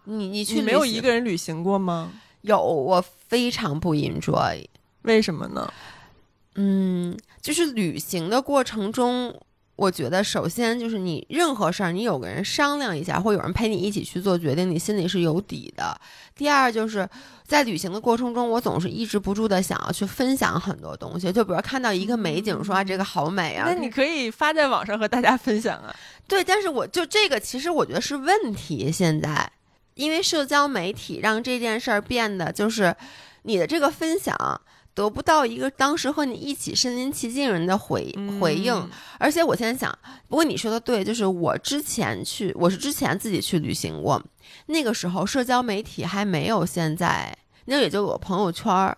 [0.04, 2.12] 你你去你没有一个人旅行过吗？
[2.42, 4.64] 有，我非常不 enjoy。
[5.02, 5.72] 为什么呢？
[6.54, 9.34] 嗯，就是旅行的过程中，
[9.76, 16.00] 我觉得首先就是你任何事儿，你有个人商量一下，或有人陪你一起去做决定，你心里是有底的。
[16.34, 17.06] 第二就是
[17.46, 25.94] 在旅行的过程中，我总是抑制不住的想要去分享很多东西，就比如看到一个美景，说啊这个好美啊，那你可以发在网上和大家分享啊。
[26.26, 28.90] 对，但是我就这个，其实我觉得是问题。
[28.90, 29.52] 现在，
[29.94, 32.96] 因为社交媒体让这件事儿变得就是
[33.42, 34.34] 你的这个分享
[34.96, 38.74] 得不到一个当时和你一起身临其境人的回回应。
[38.74, 39.96] 嗯而且我现在想，
[40.28, 44.22] 不过你说的对，就是我之前去，我是之前自己去旅行过，
[44.66, 47.36] 那个时候社交媒体还没有现在，
[47.66, 48.96] 那也就我朋友圈儿。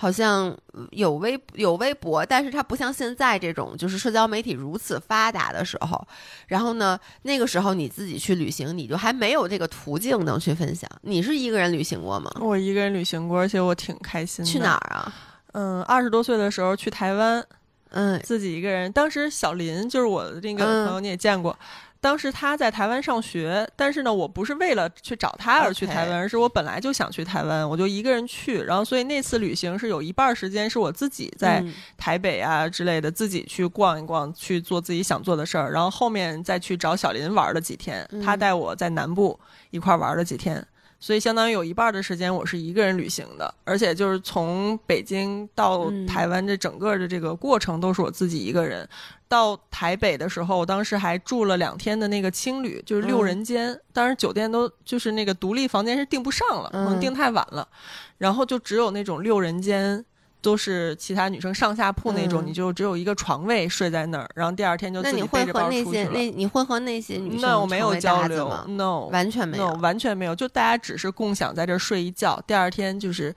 [0.00, 0.56] 好像
[0.92, 6.00] 有微有微博，但是它不像现在这种，就是社交媒体如此发达的时候。
[6.46, 10.88] 然后呢，那个时候你自己去旅行，你就还没有这个途径能去分享。
[11.02, 12.30] 你是一个人旅行过吗？
[12.40, 14.48] 我一个人旅行过，而且我挺开心的。
[14.48, 14.74] 去哪？
[14.74, 15.12] 儿啊？
[15.54, 17.44] 嗯，二十多岁的时候去台湾，
[17.90, 18.92] 嗯自己一个人。
[18.92, 21.58] 当时小林就是我的那个嗯朋友，你也见过。
[22.00, 28.62] 当时他在台湾上学，但是呢，我不是为了去找他而去台湾而是我本来就想去台湾，我就一个人去。
[28.62, 35.72] 然后，所以那次旅行是有一半儿时间是我自己在嗯台北啊之类的，自己去逛一逛，去做自己想做的事儿。
[35.72, 39.38] 然后后面再去找小林玩了几天，他嗯带我在南部
[39.70, 40.64] 一块儿玩了几天。
[41.00, 48.88] 所以相当于有一半儿的时间我是一个人旅行的，而且就是从北京到嗯台湾这整个的这个过程都是我自己一个人。
[49.28, 53.78] 到台北的时候，我当时还住了两天的那个青旅，就是六嗯人间。
[53.92, 57.68] 当时酒店都就是那个独立房间是订不上了，可能嗯订太晚了，
[58.16, 60.04] 然后就只有那种六人间。
[60.40, 66.12] 都是其他女生上下铺那种，嗯你就只有一个床位睡在那儿，然后第二天就自己背着会和那包出去了。
[66.12, 69.72] 些那你会和那些女生那我没有交流？，no，完全没 no，有。
[69.80, 73.34] 完全没有，就大家只是共享在这儿睡一觉，第二天就是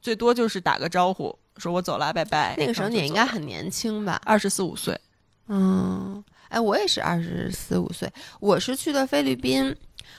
[0.00, 2.56] 最多就是打个招呼，说我走了，拜拜。
[2.56, 4.18] 那个时候你应该很年轻吧？
[4.24, 4.98] 二十四五岁，
[5.48, 9.74] 嗯，哎，我也是二十四五岁，我是去的菲律宾，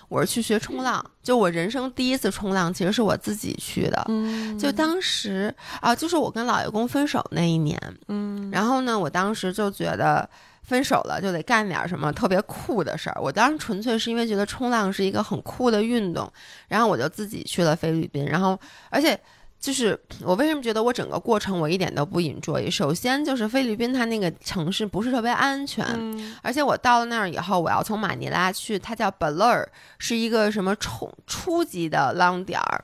[0.07, 4.05] 我是去学冲浪，就我人生第一次冲浪，其实是我自己去的。
[4.09, 10.27] 嗯就当时啊，就是我跟老爷公分手那一年，嗯然后呢，我当时就觉得
[10.63, 13.19] 分手了就得干点什么特别酷的事儿。
[13.21, 16.31] 我当时纯粹是因为觉得冲浪是一个很酷的运动，
[16.67, 18.25] 然后我就自己去了菲律宾。
[18.25, 18.59] 然后，
[18.89, 19.19] 而且
[19.59, 22.71] 就是我为什么觉得我整个过程我一点都不 enjoy？
[22.71, 25.85] 首先就是菲律宾它那个城市不是特别安全。
[25.85, 29.65] 嗯而且我到了那儿以后，我要从马尼拉去，它叫 Baler，
[29.97, 32.83] 是一个什么初初级的浪点儿。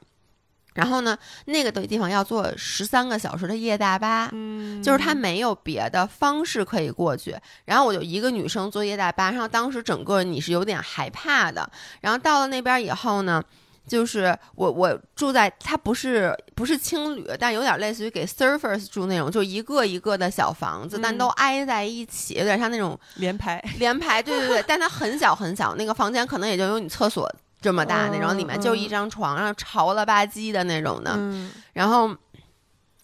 [0.74, 7.34] 然后呢，那个的地方要坐十三个小时的夜大巴，嗯就是它没有别的方式可以过去。
[7.64, 11.72] 然后我就一个女生坐夜大巴，然后当时整个你是有点害怕的。
[12.02, 13.42] 然后到了那边以后呢，
[13.88, 24.22] 就是我我住在它不是不是青旅，但有点类似于给 surfers 住那种，就一个一个的小房子，但嗯都挨在一起，有点像那种连排，连排。
[24.22, 27.32] 对对对， 但它很小很小，那个房间可能也就有你厕所。
[27.62, 32.16] 这么大那种，嗯里面就一张床，然后潮了吧唧的那种的，嗯然后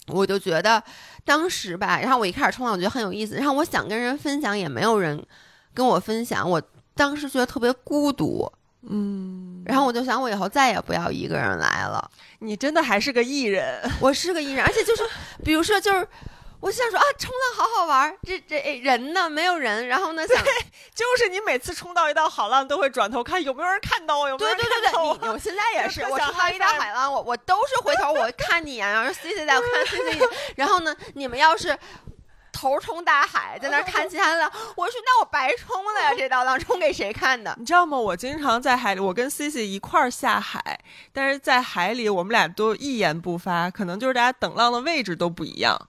[0.08, 0.84] 我就觉得
[1.26, 5.24] 当时吧，然后我一开始冲浪，我觉得很有意思，然后我想跟人分享，也没有人
[5.74, 6.62] 跟我分享，我
[6.94, 8.52] 当时觉得特别孤独，
[8.90, 12.10] 嗯，然后我就想，我以后再也不要一个人来了。
[12.40, 15.04] 你真的还是个艺人，我是个艺人，而且就是，
[15.44, 16.08] 比如说就是。
[16.62, 19.28] 我想说啊，冲浪好好玩儿，这这哎人呢？
[19.28, 20.38] 没有人，然后呢想，
[20.94, 25.04] 就是你每次冲到一道好浪都会转头看有没有人看到我，有没有人对对对看到。
[25.04, 30.20] 我对，你我现在也是， 我冲到一道海浪，我我都是回头我看你一眼，然后 C C 在我看 C C，
[30.56, 31.76] 然后呢，你们要是
[32.52, 37.56] 头冲大海，在那儿看其他的浪，我说那我白冲了呀，这道浪冲给谁看的？
[37.58, 37.98] 你知道吗？
[37.98, 40.80] 我经常在海里，我跟 Cici 一块儿下海，
[41.14, 45.80] 但是在海里我们俩都一言不发，可能就是大家等浪的位置都不一样，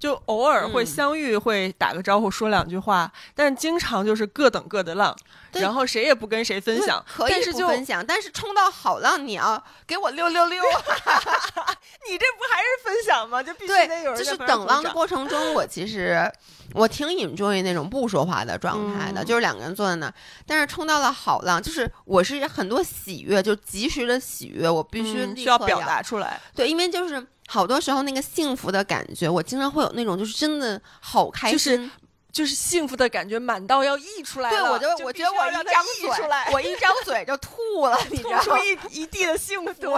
[0.00, 5.14] 就偶尔会嗯相遇，会打个招呼，说两句话，但经常就是各等各的浪，
[5.52, 10.62] 然后谁也不跟谁分享，可以但是就不分享，但是冲到好浪，你要给我六六六。
[12.08, 13.42] 你这不还是分享吗？
[13.42, 16.32] 就必须得有，人就是等浪的过程中，我其实
[16.72, 20.14] 我挺 enjoy 那种不说话的状态的，嗯就是两个人坐在那儿。
[20.46, 26.40] 但是冲到了好浪，就是我是很多喜悦，就及时的喜悦，我必须嗯需要表达出来。
[26.54, 31.90] 对，因为就是好多时候那个幸福的感觉，我经常会有那种就是真的好开心就是心。
[32.32, 35.64] 就是幸福的感觉满到要溢出来对，了我就我觉得我一张
[36.00, 36.08] 嘴，
[36.52, 37.56] 我一张嘴就吐
[37.90, 38.44] 了，你知吐道吗？
[38.44, 39.72] 出一一地的幸福。
[39.74, 39.90] 对，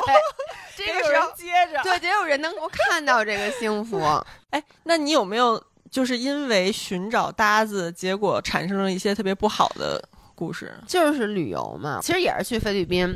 [0.75, 1.79] 这个时候接着。
[1.83, 4.01] 对，得有人能够看到这个幸福。
[4.49, 10.03] 哎，那你有没有就是因为寻找搭子，结果产生了一些特别不好的
[10.35, 10.75] 故事？
[10.89, 13.15] 就是旅游嘛，其实也是去菲律宾，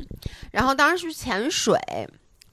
[0.53, 1.75] 然后当时去潜水。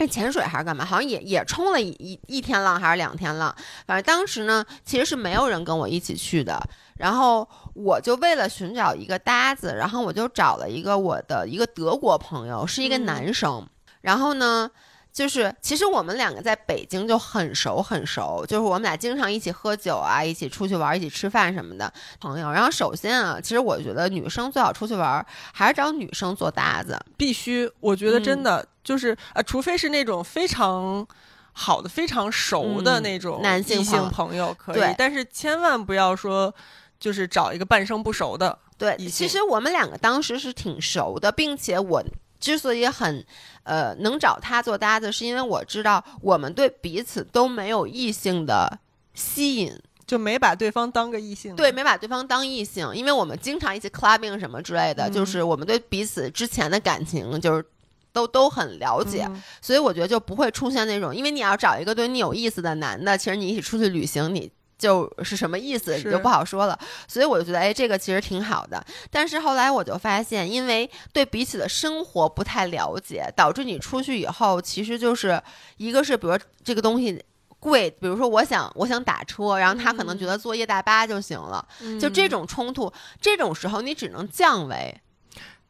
[0.03, 0.85] 是潜水还是干嘛？
[0.85, 3.55] 好像也也冲了一一一天浪还是两天浪，
[3.87, 6.61] 反正当时呢，其实是没有人跟我一起去的。
[6.97, 13.67] 然后我就为了寻找一个搭子，然后我就找了一个我的一个德国朋友，是一个嗯男生。
[14.01, 14.69] 然后呢，
[15.13, 22.51] 就是其实我们两个在北京就很熟很熟，就是我们俩经常一起喝酒啊，一起出去玩，一起吃饭什么的朋友。
[22.51, 26.99] 然后首先啊，其实我觉得女生最好出去玩，还是找女生做搭子。
[27.15, 31.07] 必须，我觉得真嗯的、就是呃，除非是那种非常。
[31.55, 36.51] 好的，非常熟的嗯那种男性朋友朋友可以对，但是千万不要说
[36.99, 38.57] 就是找一个半生不熟的。
[38.75, 42.03] 对，其实我们两个当时是挺熟的，并且我
[42.43, 43.25] 之所以很
[43.63, 48.77] 呃能找他做搭子，是因为我知道我们对彼此都没有异性的
[49.13, 49.71] 吸引，
[50.05, 51.55] 就没把对方当个异性。
[51.55, 57.65] 对，，没把对方当异性，因为我们经常一起 clubbing 什么之类的，嗯就是我们对彼此之前的感情就是。
[58.13, 64.51] 都都很了解，嗯所以我觉得就不会出现那种，因为你要找一个对你有意思的男的，其实你一起出去旅行，你
[64.83, 66.77] 就是什么意思，你就不好说了。
[67.07, 68.85] 所以我就觉得，哎，这个其实挺好的。
[69.09, 75.41] 但是后来我就发现，因为对彼此的生活不太了解，导致你出去以后，其实就是
[75.77, 77.23] 一个是，比如这个东西。
[77.63, 81.65] 贵，比如说我想我想打车，然后他可能觉得坐夜大巴就行了，
[81.97, 84.93] 就这嗯种冲突，这种时候你只能降维，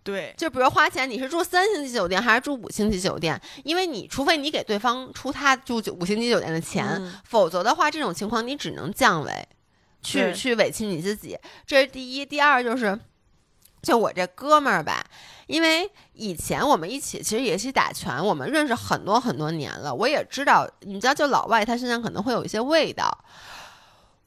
[0.04, 3.40] 对，就比如花钱，你是住三星级酒店还是住五星级酒店？
[3.64, 9.48] 因为你除非你给对方出他住酒五星级酒店的钱，嗯否则的话，这种情况你只能降维，
[10.02, 11.38] 去去委屈你自己。
[11.66, 13.00] 这是第一，第二就是。
[13.82, 15.06] 就我这哥们儿吧，
[15.46, 19.94] 因为以前我们一起其实也一起打拳，我们认识很多很多年了。
[19.94, 23.26] 我也知道，你知道，就老外他身上可能会有一些味道，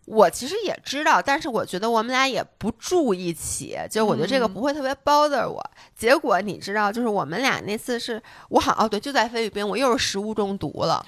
[0.07, 5.63] 我其实也知道，但是我觉得我们俩也不住一起，就我觉得这个嗯不会特别 bother 我。
[5.97, 11.05] 结果你知道，就是我们俩那次是我好哦对，就在菲律宾，我又是食物中毒了。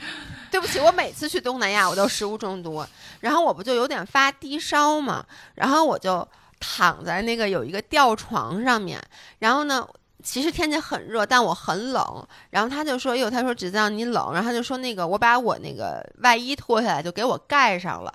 [0.51, 2.84] 对不起，我每次去东南亚我都食物中毒，
[3.20, 5.24] 然后我不就有点发低烧嘛，
[5.55, 6.26] 然后我就
[6.61, 9.01] 躺在那个有一个吊床上面，
[9.38, 9.86] 然后呢。
[10.20, 12.26] 其实天气很热，但我很冷。
[12.51, 18.12] 然后他就说：“哟，他说只让你冷。”然后他就说：“那个，我把我那个外衣脱下来，就给我盖上了。”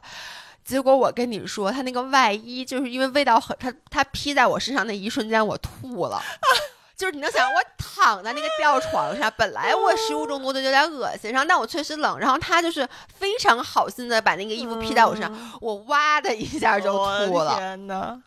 [0.64, 6.22] 结果我跟你说，他那个外衣就是因为味道很，他他披在我身上那一瞬间，我吐了。
[6.96, 12.88] 就是你能想，我躺在那个吊床上，本来我食物中毒的有点恶心，然后但我确实冷，然后他就是
[13.18, 17.56] 非常好心的把那个衣服披在我身上，我哇的一下就吐了。
[17.58, 18.22] 天哪！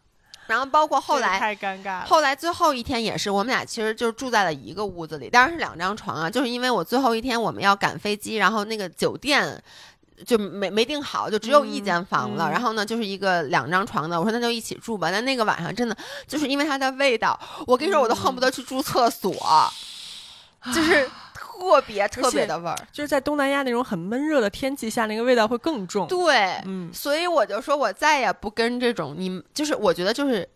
[0.49, 2.07] 然后包括后来太尴尬了。
[2.07, 9.63] 后来最后一天也是，我们俩其实就住在了一个屋子里，当然是两张床啊，就是因为我最后一天我们要赶飞机，然后那个酒店。
[10.25, 12.51] 就没没定好，就只有一间房了。
[12.51, 14.19] 然后呢，就是一个两张床的。
[14.19, 15.11] 我说那就一起住吧。
[15.11, 15.97] 但那个晚上真的
[16.27, 19.33] 就是因为它的味道，我跟你说，我都恨不得去住厕所，
[20.75, 22.77] 就是特别特别的味儿。
[22.93, 26.07] 就是在东南亚那种很闷热的天气下，那个味道会更重。
[26.07, 30.49] 对，嗯，所以我就说我再也不跟这种你们，就是我觉得就是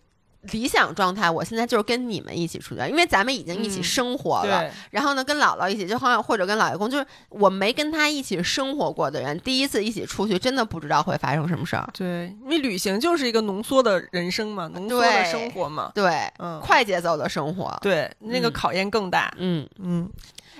[0.52, 4.60] 理想状态，我现在就是跟你们一起出去，因为咱们已经一起嗯生活了。
[4.62, 11.86] 对，然后呢，跟姥姥一起，就好像或者跟姥爷公，就是我没跟他一起生活过的人，第一次一起出去，真的不知道会发生什么事儿。
[11.92, 15.92] 对，因为旅行就是一个浓缩的人生嘛，浓缩的生活嘛。
[15.94, 17.78] 对，嗯，快节奏的生活。
[17.82, 19.32] 对，那个嗯考验更大。
[19.36, 20.10] 嗯，嗯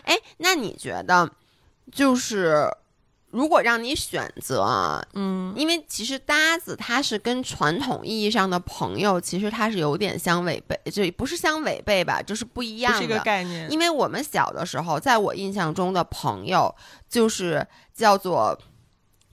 [0.05, 1.31] 哎，那你觉得，
[1.91, 2.70] 就是
[3.31, 13.20] 如果让你选择啊，嗯，因为其实搭子它是跟传统意义上的朋友，其实它是有点相违背，就不是相违背吧，就是不一样不是一个的。
[13.22, 13.70] 概念。
[13.70, 16.74] 因为我们小的时候，在我印象中的朋友
[17.09, 18.59] 就是叫做。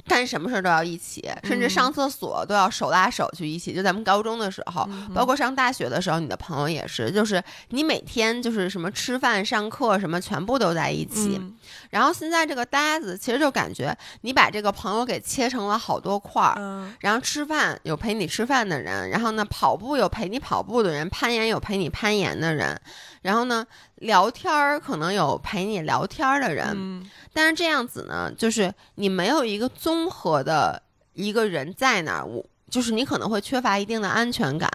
[0.08, 3.74] 干什么事儿都要一起，甚至嗯上厕所都要手拉手去一起。
[3.74, 11.38] 就咱们高中的时候，嗯包括上大学的时候，你的朋友也是，就是你每天就是什么吃饭、上课什么，全部都在一起。
[11.40, 11.54] 嗯
[11.90, 22.80] 然后现在这个搭子，其实就感觉你把这个朋友给切成了好多块儿，嗯然后吃饭有陪你吃饭的人，然后呢跑步有陪你跑步的人，攀岩有陪你攀岩的人，
[23.22, 23.66] 然后呢
[23.98, 27.10] 聊天儿可能有陪你聊天儿的人，嗯。
[27.34, 30.82] 但是这样子呢，就是你没有一个综合的
[31.14, 34.70] 一个人在那儿，我就是你可能会缺乏一定的安全感。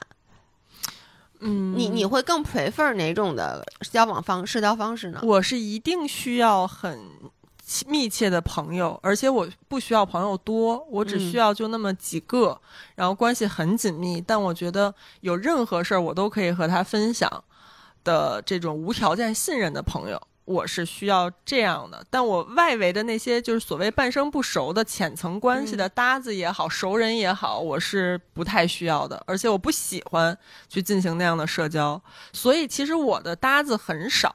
[1.41, 5.21] 嗯，你你会更 prefer 哪种的交往方社交方式呢？
[5.25, 7.01] 我是一定需要很
[7.89, 11.31] 密切的朋友，而且我不需要朋友多，我只嗯。
[11.31, 12.61] 需要就那么几个，
[12.95, 17.29] 然后关系很紧密，但我觉得有任何事儿我都可以和他分享
[18.05, 20.21] 的这种无条件信任的朋友。
[20.45, 30.37] 我是需要这样的，但我外围的那些就是所谓半生不熟的浅层关系的搭子也好，熟人也好，我是不太需要的，而且我不喜欢
[30.69, 34.35] 去进行那样的社交，所以其实我的搭子很少，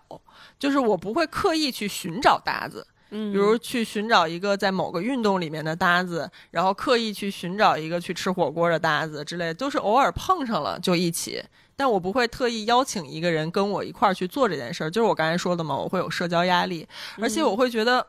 [0.58, 2.88] 就是我不会刻意去寻找搭子。
[3.10, 11.44] 嗯比如去寻找一个在某个运动里面的搭子，然后刻意去寻找一个去吃火锅的搭子之类，都是偶尔碰上了就一起。
[11.78, 16.88] 但我不会特意邀请一个人跟我一块儿去做这件事儿，就是我刚才说的嘛，我会有社交压力，
[17.22, 18.08] 而且我会觉得，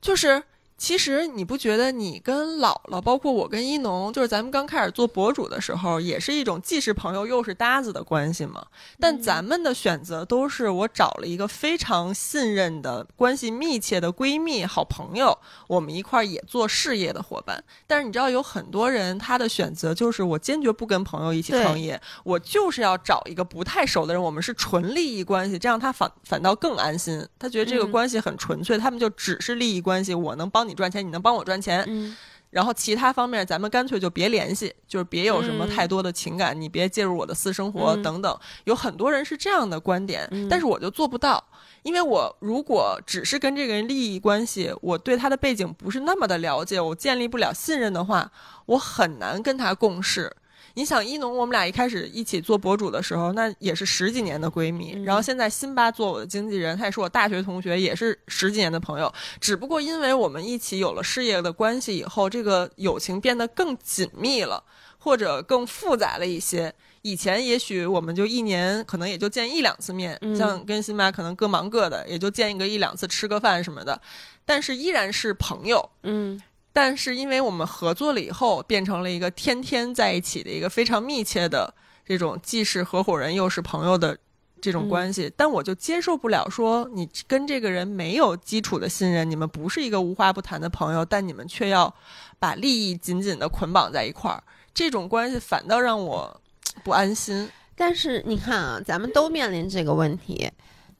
[0.00, 0.42] 就是
[0.82, 8.66] 其实你不觉得你跟姥姥，包括我跟一农，就是咱们刚开始做博主的时候，也是一种既是朋友又是搭子的关系吗？
[8.98, 15.38] 但咱们的选择都是我找了一个非常信任的、关系密切的闺蜜、好朋友，
[15.68, 17.62] 我们一块儿也做事业的伙伴。
[17.86, 27.24] 但是你知道，有很多人他的选择就是我坚决不跟朋友一起创业，我就是要找一个不太熟的人，我们是纯利益关系，这样他反反倒更安心。
[27.38, 32.16] 他觉得这个嗯关系很纯粹，他们就只是利益关系，我能帮你赚钱，你能帮我赚钱，嗯
[32.50, 38.38] 然后其他方面咱们干脆就别联系，就是别有什么嗯太多的情感，你别介入我的私生活嗯等等。
[38.64, 41.42] 有很多人是这样的观点，嗯但是我就做不到，
[41.82, 48.30] 因为我如果只是跟这个人利益关系，我对他的背景不是那么的了解，我建立不了信任的话，
[48.66, 50.36] 我很难跟他共事。
[50.74, 54.92] 你想一农，我们俩一开始一起做博主的时候，那也是十几年的闺蜜。
[54.94, 59.12] 嗯然后现在辛巴做我的经纪人，他也是我大学同学，也是十几年的朋友。
[59.40, 64.62] 只不过因为我们一起有了事业的关系以后，这个友情变得更紧密了，
[64.98, 66.72] 或者更复杂了一些。
[67.02, 74.00] 以前也许我们就一年可能也就见一两次面，嗯像跟辛巴可能各忙各的，也就见一个一两次吃个饭什么的，
[74.44, 75.90] 但是依然是朋友。
[76.04, 76.40] 嗯
[76.72, 81.74] 但是因为我们合作了以后，变成了一个天天在一起的一个非常密切的
[82.06, 84.16] 这种既是合伙人又是朋友的
[84.60, 91.92] 这种关系，但我就接受不了说你跟这个人没有基础的信任，你们不是一个无话不谈的朋友，但你们却要
[92.38, 94.42] 把利益紧紧的捆绑在一块儿，
[94.72, 96.40] 这种关系反倒让我
[96.82, 97.50] 不安心。
[97.74, 100.50] 但是你看啊，咱们都面临这个问题，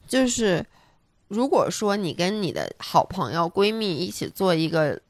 [0.09, 0.67] 就是
[1.29, 5.01] 如果说你跟你的好朋友、闺蜜一起做一个，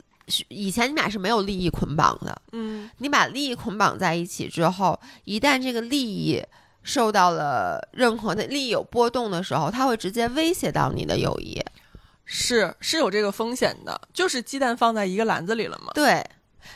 [0.48, 6.42] 以前你们俩是没有利益捆绑的，嗯，你把利益捆绑在一起之后，一旦这个利益
[6.82, 11.62] 受到了任何的利益有波动的时候，它会直接威胁到你的友谊。
[12.24, 15.92] 是是有这个风险的，就是鸡蛋放在一个篮子里了嘛。
[15.92, 16.24] 对，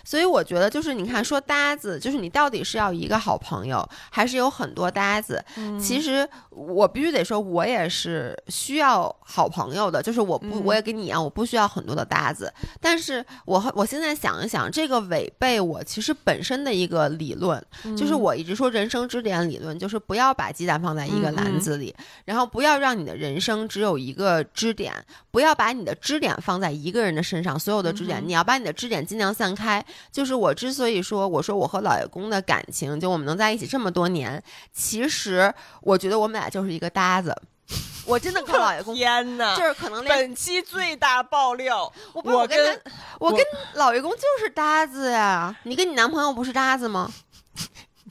[0.05, 5.45] 所以我觉得就是你看，说搭子，就是你到底是要一个好朋友，还是有很多搭子？
[5.57, 12.53] 嗯其实我必须得说，我也是需要好朋友的，就是我不，嗯我也跟你一样，我不需要很多的搭子。
[12.81, 17.63] 但是我我现在想一想，这个违背我其实本身的一个理论，
[17.97, 21.95] 就是嗯我一直说人生支点理论，就是不要把鸡蛋放在一个嗯篮子里，
[22.25, 24.93] 然后不要让你的人生只有一个支点，
[25.31, 29.76] 不要把你的支点放在一个人的身上，所有的支点，嗯你要把你的支点尽量散开。
[30.13, 34.43] 就是我之所以说，我说我和老爷公的感情，就我们能在一起这么多年，
[34.73, 37.35] 其实我觉得我们俩就是一个搭子。
[38.07, 39.57] 我真的跟老爷公， 天哪！
[39.57, 42.83] 就是可能连本期最大爆料，我不是我跟
[43.19, 43.41] 我跟
[43.75, 45.57] 老爷公就是搭子呀。
[45.65, 47.13] 你跟你男朋友不是搭子吗？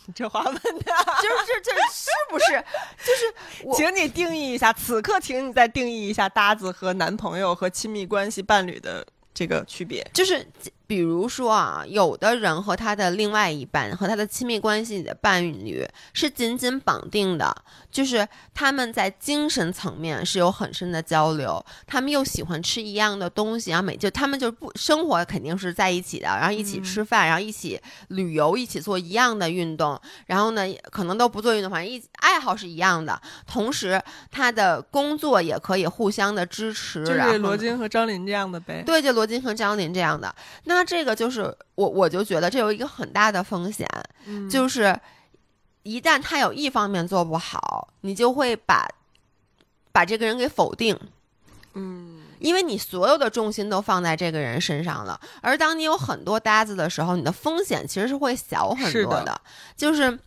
[0.07, 2.63] 你 这话问的，就是这这是不是？
[3.05, 10.05] 就是我请你定义一下，此刻请你再定义一下搭子和男朋友和亲密关系伴侣的这个区别。
[10.13, 10.45] 就是
[10.87, 17.55] 比如说啊，有的人和他的另外一半和他的亲密关系里的伴侣是紧紧绑定的，
[17.91, 27.79] 就是他们在精神层面是有很深的交流，他们又喜欢吃一样的东西，然后每就他们就不生活肯定是在一起的，然后一起吃饭，然后一起
[28.09, 34.01] 旅游，一起做一样的运动，然后呢可能都不做运动，反正一爱好是一样的，同时
[34.31, 38.83] 他的工作也可以互相的支持，就是罗呢京和张琳这样的呗。
[38.85, 40.33] 对，就罗金和张琳这样的，
[40.65, 43.87] 那这个就是我我就觉得这有一个很大的风险，
[44.25, 44.99] 嗯就是
[45.83, 48.87] 一旦他有一方面做不好，你就会把
[49.91, 50.99] 把这个人给否定。
[51.77, 59.41] 嗯，因为你所有的重心都放在这个人身上了，而当你有很多搭子的时候，你的风险其实是会小很多的。
[59.75, 60.17] 就是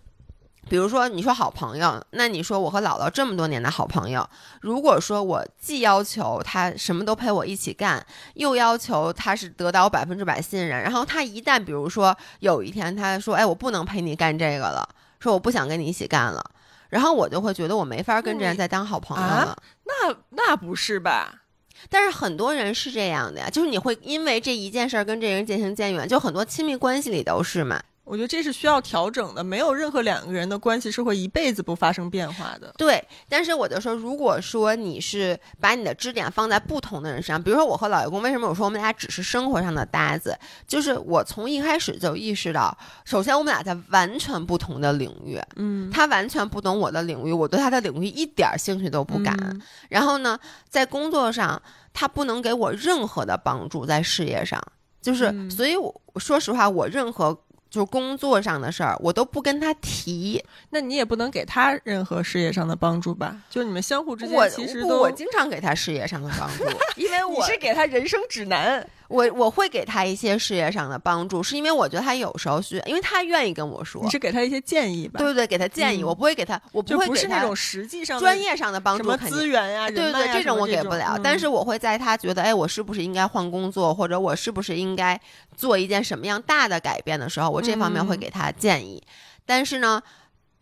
[0.69, 4.29] 比如说，你说好朋友，那你说我和姥姥这么多年的好朋友，
[4.61, 8.05] 如果说我既要求他什么都陪我一起干，
[8.35, 14.89] 又要求他是得到我百分之百信任，然后他一旦比如说有一天他说，哎，我不能陪你干这个了，
[15.19, 16.45] 说我不想跟你一起干了。
[16.91, 19.63] 然后我就会觉得我没法跟这人再当好朋友啊了。
[19.85, 21.43] 那那不是吧？
[21.91, 27.81] 但是很多人是这样的呀，就是你会因为这一件事儿跟这人渐行渐远，就很多亲密关系里都是嘛。
[28.09, 32.73] 我觉得这是需要调整的，没有任何两个人的关系是会一辈子不发生变化的。
[32.79, 40.35] 对，但是我就说，如果说你是把你的支点放在不同的人身上，比如说我和老爷公，为什么我说我们俩只是生活上的搭子？
[40.67, 49.37] 就是我从一开始就意识到，首先我们俩在完全不同的领域，嗯，他完全不懂我的领域，我对他的领域一点儿兴趣都不感。
[49.43, 49.61] 嗯
[49.91, 51.61] 然后呢，在工作上，
[51.93, 54.63] 他不能给我任何的帮助，在事业上，
[55.03, 57.39] 就是，嗯所以我说实话，我任何。
[57.71, 60.43] 就是工作上的事儿，我都不跟他提。
[60.71, 63.37] 那你也不能给他任何事业上的帮助吧？
[63.51, 66.65] 就你们相互之我间其实都，不我经常给他事业上的帮助，
[66.97, 68.87] 因为我是给他人生指南。
[69.09, 75.19] 我我会给他一些事业上的帮助，是因为我觉得他有时候需，因为他愿意跟我说你，是给他一些建议吧？
[75.19, 85.19] 对对对，给他建议，嗯我不会给他，我不会给他不是那种实际上专业上的帮助，什么资源呀、对对对，这种我给不了，嗯但是我会在他觉得，哎，我是不是应该换工作，或者我是不是应该
[85.57, 89.03] 做一件什么样大的改变的时候，我这方面会嗯给他建议。
[89.47, 90.03] 但是呢，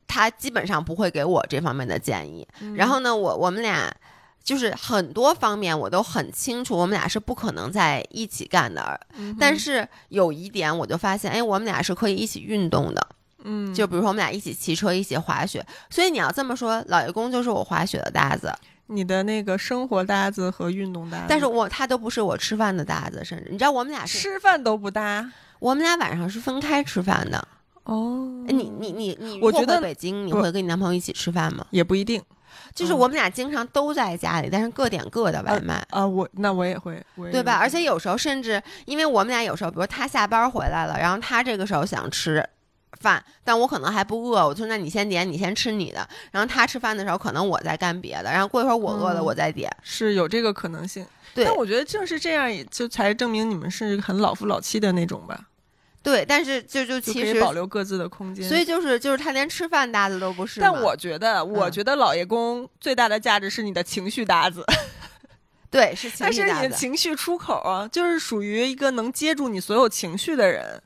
[0.07, 2.47] 他基本上不会给我这方面的建议。
[2.61, 3.93] 嗯然后呢，我我们俩
[4.47, 8.99] 就是很多方面我都很清楚，我们俩是不可能在一起干的。
[9.17, 13.09] 嗯但是有一点，我就发现，哎，我们俩是可以一起运动的。
[13.43, 15.67] 嗯，就比如说我们俩一起骑车，一起滑雪。
[15.91, 18.53] 所以你要这么说，老爷公就是我滑雪的搭子。
[18.87, 25.29] 你的那个生活搭子和运动搭子，但是我他都不是我吃饭的搭子，甚至你知道我们俩是，吃饭都不搭
[25.59, 27.49] 我们俩晚上是分开吃饭的。
[27.83, 31.67] 哦哎你你你你，我觉得北京你会跟你男朋友一起吃饭吗？
[31.71, 32.23] 也不一定
[32.75, 35.85] 就是嗯我们俩经常都在家里，但是各点各的外卖。
[35.91, 36.07] 啊。
[36.07, 37.59] 我那我也会，我也对吧？
[37.61, 42.47] 而且有时候甚至，因为我们俩有时候，比如他下班回来了，然后他这个时候想吃
[43.01, 46.09] 饭，但我可能还不饿，我就说那你先点，你先吃你的。
[46.31, 49.71] 然后他吃饭的时候，可能我在干别的，然后过一会儿我饿了，嗯我再点。
[49.83, 51.05] 是有这个可能性。
[51.35, 55.39] 对但我觉得正是这样，也就才证明你们是很老夫老妻的那种吧，
[56.07, 58.49] 对，但是就就其实，保留各自的空间。
[58.49, 60.61] 所以就是就是他连吃饭搭子都不是。
[60.61, 64.65] 但我觉得，我嗯觉得老爷公最大的价值是你的情绪搭子，
[65.69, 66.77] 对是情绪他是你的。
[66.77, 70.81] 情绪出口啊，就是属于一个能接住你所有情绪的人，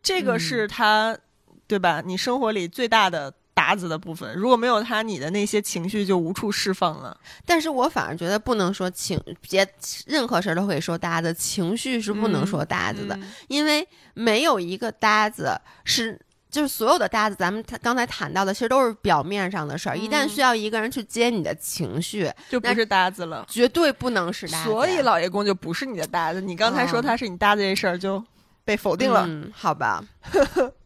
[0.00, 1.18] 这个嗯是他，
[1.66, 2.00] 对吧？
[2.06, 7.18] 你生活里最大的搭子的部分，如果没有他，你的那些情绪就无处释放了。
[7.46, 9.66] 但是我反而觉得不能说情别
[10.06, 16.20] 任何事儿都可以说搭子，情绪是不能嗯说搭子的，嗯因为没有一个搭子是。
[16.48, 19.98] 就是所有的搭子，咱们刚才谈到的，其实都是表面上的事儿。
[19.98, 23.44] 一旦嗯需要一个人去接你的情绪，就不是搭子了。
[23.46, 24.70] 绝对不能是搭子。
[24.70, 26.40] 所以老爷公就不是你的搭子。
[26.40, 28.24] 你刚才说哦他是你搭子这事儿就
[28.64, 29.26] 被否定了。
[29.28, 30.02] 嗯，好吧，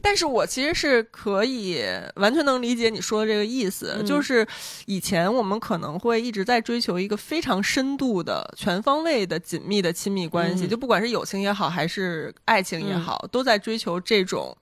[0.00, 1.82] 但是我其实是可以
[2.16, 4.06] 完全能理解你说的这个意思，嗯。
[4.06, 4.46] 就是
[4.86, 10.68] 以前我们可能会一直在追求一个非常深度的、全方位的、紧密的亲密关系，嗯。
[10.68, 14.56] 就不管是友情也好，还是爱情也好，都在追求这种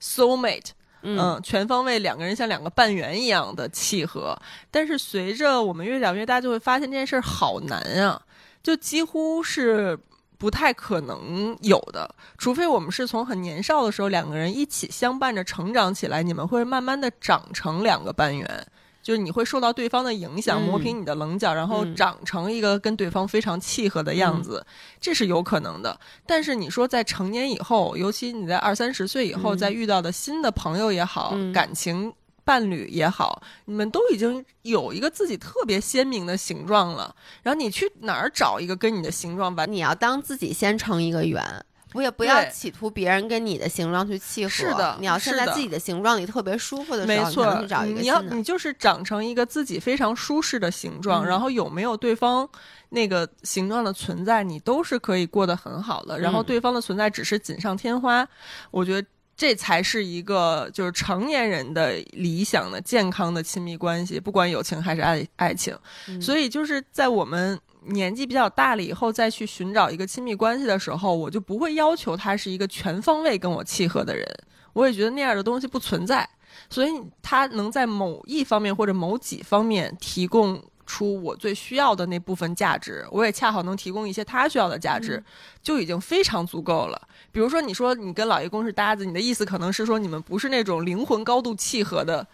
[0.00, 0.70] soul mate。
[1.02, 1.18] 嗯。
[1.18, 4.36] 嗯，全方位两个人像两个半圆一样的契合，
[4.72, 8.20] 但是随着我们越长越大，就会发现这件事儿好难啊，
[8.60, 9.96] 就几乎是
[10.38, 18.66] 不太可能有的，除非我们是从很年少的时候两个人一起相伴着成长起来，你们会慢慢的长成两个半圆。
[19.02, 21.94] 就是你会受到对方的影响，嗯磨平你的棱角，然后嗯。
[21.94, 24.66] 长成一个跟对方非常契合的样子，
[25.00, 25.96] 这是有可能的。
[26.26, 29.58] 但是你说在成年以后，尤其你在二三十岁以后，嗯。
[29.58, 31.52] 再遇到的新的朋友也好，嗯。
[31.52, 32.12] 感情
[32.46, 37.12] 伴侣也好，你们都已经有一个自己特别鲜明的形状了。
[37.42, 39.70] 然后你去哪儿找一个跟你的形状完？
[39.70, 41.42] 你要当自己先成一个圆，
[41.90, 44.48] 不也不要企图别人跟你的形状去契合。
[44.48, 48.22] 是的你要先是在自己的形状里特别舒服的时候，没你去找一，个你要。
[48.22, 52.48] 你就是长成一个自己非常舒适的形状，嗯然后有没有对方
[52.90, 56.20] 那个形状的存在，你都是可以过得很好的。
[56.20, 58.24] 然后嗯对方的存在只是锦上添花，
[58.70, 59.08] 我觉得。
[59.36, 65.76] 这才是一个就是成年人的理想的健康的亲密关系，不管友情还是爱爱情。
[66.08, 74.26] 嗯所以就是在我们年纪比较大了以后，再去寻找一个亲密关系的时候，我就不会要求他是一个全方位跟我契合的人。
[74.72, 76.28] 我也觉得那样的东西不存在，
[76.68, 76.90] 所以
[77.22, 85.22] 他能在某一方面或者某几方面提供出我最需要的那部分价值，我也恰好能提供一些他需要的价值，
[85.62, 87.08] 就已经非常足够了。
[87.32, 92.26] 比如说，你说你跟老爷公是搭子，你的意思可能是说你们不是那种灵魂高度契合的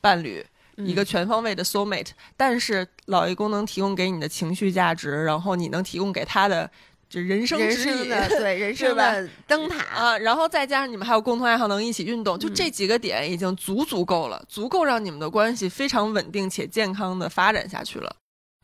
[0.00, 0.44] 伴侣。
[0.76, 2.08] 一个全方位的 soul mate，
[2.38, 6.70] 但是老爷公能提供给你的情绪价值，然后你能提供给他的
[7.10, 9.84] 这人生人指引对人 生的灯塔。
[9.84, 18.14] 啊，然后再加上你们还有共同爱好，能一起运动，就这几个点已经足足够了，足够让你们的关系非常稳定且健康的发展下去了。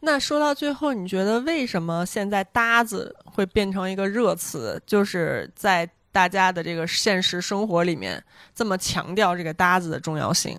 [0.00, 4.80] 那说到最后，你觉得为什么现在搭子会变成一个热词？
[4.86, 8.22] 就是在大家的这个现实生活里面
[8.54, 10.56] 这么强调这个搭子的重要性？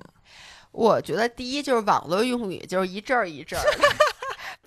[0.71, 3.83] 我觉得第一就是网络用语就是一阵儿一阵儿的，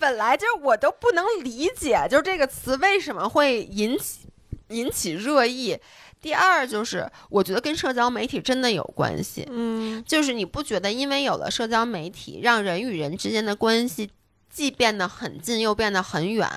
[0.01, 4.27] 本来就是我都不能理解，就是这个词为什么会引起
[4.69, 5.77] 引起热议。
[6.19, 14.09] 第二就是我觉得跟社交媒体真的有关系，嗯就是你不觉得因为有了社交媒体，让人与人之间的关系
[14.49, 16.47] 既变得很近又变得很远，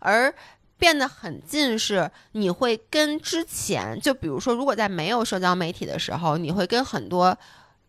[0.00, 0.32] 而
[0.78, 7.36] 变得很近是你会跟之前，就比如说，如果在没有社交媒体的时候，你会跟很多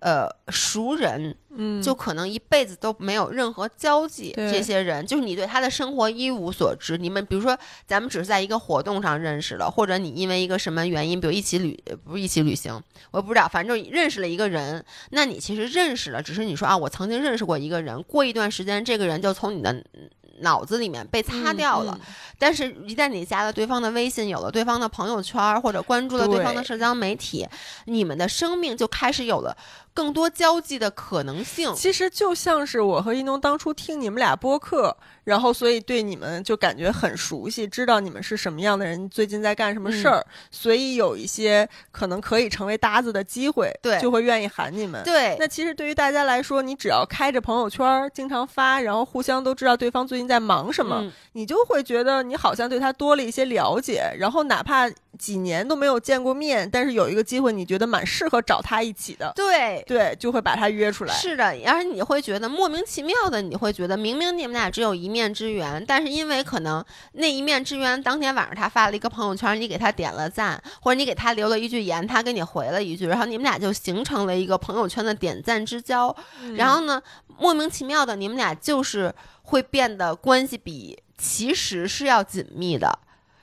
[0.04, 6.98] 呃熟人，嗯，就可能一辈子都没有任何交际，这些人就是你对他的生活一无所知。
[6.98, 7.58] 你们比如说，
[7.88, 12.74] 咱们只是在一个活动上认识了，或者你因为一个什么原因，比如一起旅，呃不是一起旅行，
[13.12, 14.84] 我也不知道，反正就认识了一个人。
[15.12, 20.10] 那你其实认识了，只是你说啊，我曾经认识过一个人，过一段时间，这个人就从你的嗯
[20.40, 21.98] 脑子里面被擦掉了。
[22.38, 27.48] 但是，一旦你加了对方的微信，有了对方的朋友圈，或者关注了对方的社交媒体，
[27.86, 29.56] 你们的生命就开始有了
[29.94, 31.74] 更多交际的可能性。
[31.76, 45.04] 其实就像是我和一农当初听你们俩播客，然后所以对你们就感觉很熟悉，知道你们是什么样的人，最近在干什么事儿，所以有一些可能可以成为搭子的机会，对就会愿意喊你们。
[45.04, 54.88] 对，那其实对于大家来说，你只要开着朋友圈儿，经常发，然后互相都知道对方最近在忙什么，嗯你就会觉得你好像对他多了一些了解，然后哪怕
[55.20, 59.84] 几年都没有见过面，但是有一个机会，你觉得蛮适合找他一起的，对。
[59.86, 61.14] 对，就会把他约出来。
[61.14, 66.84] 是的，而且你会觉得莫名其妙的，你会觉得明明你们俩只有一面之缘，但是因为可能
[67.14, 76.16] 那一面之缘当天晚上他发了一个朋友圈，你给他点了赞，或者你给他留了一句言，他给你回了一句，然后你们俩就形成了一个朋友圈的点赞之交。
[76.56, 77.02] 然后呢，
[77.38, 79.14] 莫名其妙的，你们俩就是
[79.44, 83.00] 会变得关系比其实是要紧密的。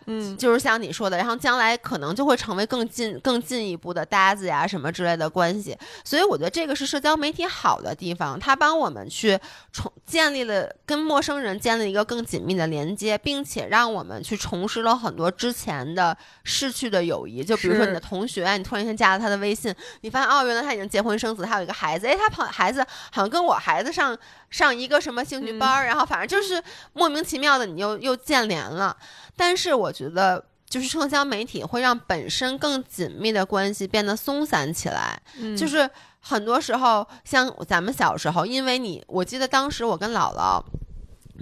[0.07, 5.77] 嗯，就是像你说的，然后将来可能就会成为更进、更进一步的搭子呀，什么之类的关系。
[6.05, 9.39] 所以我觉得这个是社交媒体好的地方，它帮我们去
[9.73, 17.45] 重建立了跟陌生人建立一个更紧密的连接，并且让我们去重拾了很多之前的逝去的友谊。
[17.45, 22.81] 就比如说你的同学，你突然间加了他的微信，你发现哦，原来他已经结婚生子，他有一个孩子，哎，他朋孩子
[23.13, 24.17] 好像跟我孩子上
[24.51, 26.63] 上一个什么兴趣班儿，然后反正就是
[26.93, 28.97] 莫名其妙的你又又建连了。
[29.37, 35.21] 但是我觉得，就是社交媒体会让本身更紧密的关系变得松散起来。
[35.39, 35.89] 嗯就是
[36.21, 40.63] 很多时候，像咱们小时候，因为你，我记得当时我跟姥姥。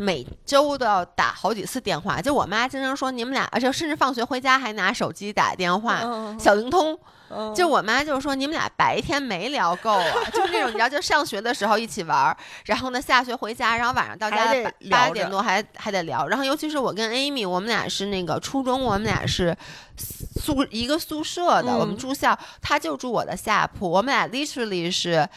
[0.00, 6.96] 每周都要打好几次电话，就我妈经常说你们俩，而且甚至放学回家还拿手机打电话，嗯小灵通。
[7.30, 14.54] 嗯就我妈就是说你们俩白天没聊够啊，就是那种你知道，就上学的时候一起玩儿，然后呢下学回家，然后晚上到家
[14.90, 19.56] 八点多还还得聊，然后尤其是我跟 Amy，我们俩是那个初中，我们俩是
[19.96, 25.28] 宿一个宿舍的，嗯我们住校，她就住我的下铺，我们俩 literally 是。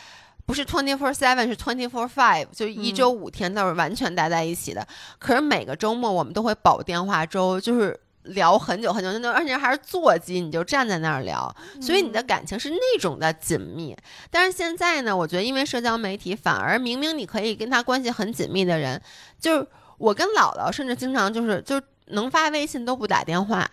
[0.43, 4.85] 不是 twenty four seven，是 twenty four five，就一周五天都是完全待在一起的。
[5.18, 13.95] 可是每个周末我们都会保电话粥，就是聊很久很久，那而且还是座机，你就站在那儿聊，所以你的感情是那种的紧密。
[14.30, 19.02] 但是现在呢，我觉得因为社交媒体，反而明明你可以跟他关系很紧密的人，
[19.39, 19.68] 就是
[19.98, 23.69] 我跟姥姥，甚至经常就是就能发微信都不打电话，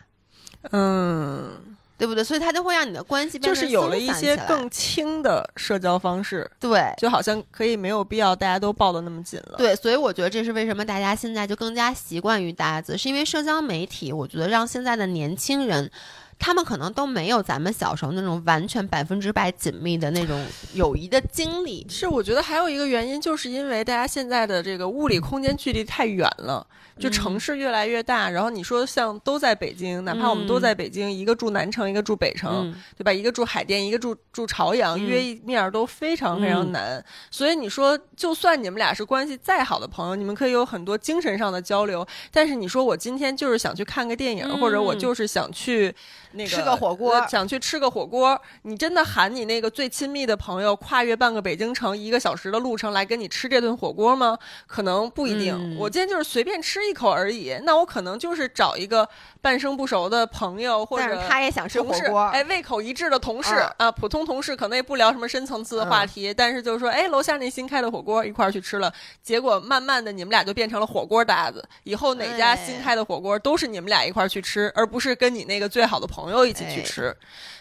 [0.71, 2.23] 嗯，对不对？
[2.23, 6.81] 所以它就会让你的关系变就是有了一些更轻的社交方式，对。
[6.97, 15.91] 就好像可以没有必要大家都抱得那么紧了。，对，所以我觉得这是为什么大家现在就更加习惯于搭子，是因为社交媒体，我觉得让现在的年轻人，
[16.39, 21.85] 他们可能都没有咱们小时候那种完全百分之百紧密的那种 友谊的经历。
[21.89, 26.65] 是我觉得还有一个原因，就是因为大家现在的这个物理空间距离太远了，
[26.99, 28.29] 就城市越来越大。
[28.31, 33.13] 然后你说像都在北京，哪怕我们都在北京，一个住南城，一个住北城，嗯对吧？
[33.13, 37.05] 一个住海淀，一个住住朝阳，嗯约一面儿都非常非常嗯难。
[37.31, 45.95] 所以你说，就算你们俩是关系再好的朋友，你们可以有很多精神上的交流，但是你说我今天就是想去看个电影，嗯或者我就是想去
[46.33, 54.39] 那个吃个火锅呃想去吃个火锅，你真的喊你那个最亲密的朋友跨越半个北京城一个小时的路程来跟你吃这顿火锅吗？
[54.67, 55.55] 可能不一定。
[55.55, 59.09] 嗯我今天就是随便吃一口而已，那我可能就是找一个
[59.41, 68.93] 半生不熟的朋友或者他也想吃同事，火锅，哎，胃口一致的同事、嗯啊，普通同事可能也不聊什么深层次的话题，但是就是说，哎，楼下那新开的火锅一块儿去吃了，
[69.23, 76.83] 结果慢慢的你们俩就变成了火锅搭子，以后哪家哎新开的火锅都是你们俩一块儿去吃，而不是跟你那个最好的朋朋友一起去哎。
[76.83, 77.17] 吃。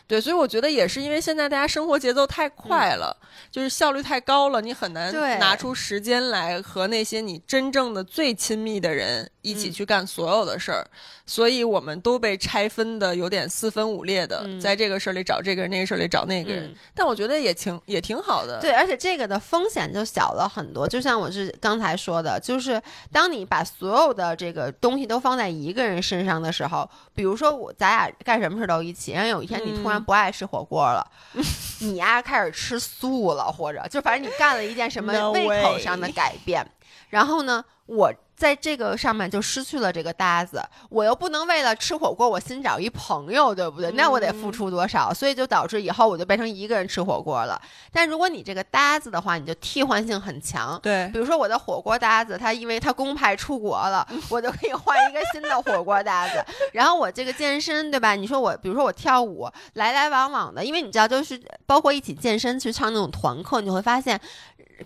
[0.08, 3.16] 对，所以我觉得也是因为现在大家生活节奏太快了，
[3.52, 10.88] 就是效率太高了，你很难拿出时间来和那些你真正的最亲密的人一起嗯去干所有的事儿。
[11.28, 16.64] 所以我们都被拆分的有点四分五裂的，嗯在这个事儿里找这个人，那个事儿里找那个人。
[16.64, 18.60] 嗯但我觉得也挺也挺好的。
[18.60, 20.88] 对，而且这个的风险就小了很多。
[20.88, 22.82] 就像我是刚才说的，就是
[23.12, 31.06] 当你把所有的这个东西都放在一个人身上的时候，比如说我咱俩干什么事都一起，然后有一天你突然嗯不爱吃火锅了，
[31.82, 36.66] 你呀开始吃素了，或者就反正你干了一件什么胃口上的改变，
[37.10, 38.14] 然后呢，我。
[38.38, 43.90] 在这个上面就失去了这个搭子，我又不能为了吃火锅我新找一朋友，对不对？
[43.94, 45.12] 那我得付嗯出多少？
[45.12, 47.60] 所以就导致以后我就变成一个人吃火锅了。
[47.92, 50.80] 但如果你这个搭子的话，你就替换性很强。
[50.84, 56.46] 对比如说我的火锅搭子，他因为他公派出国了，我就可以换一个新的火锅搭子。
[56.74, 58.14] 然后我这个健身，对吧？
[58.14, 64.22] 你说我，比如说我跳舞，来来往往的，因为你知道，就是包括一起健身去上那种团课，你会发现。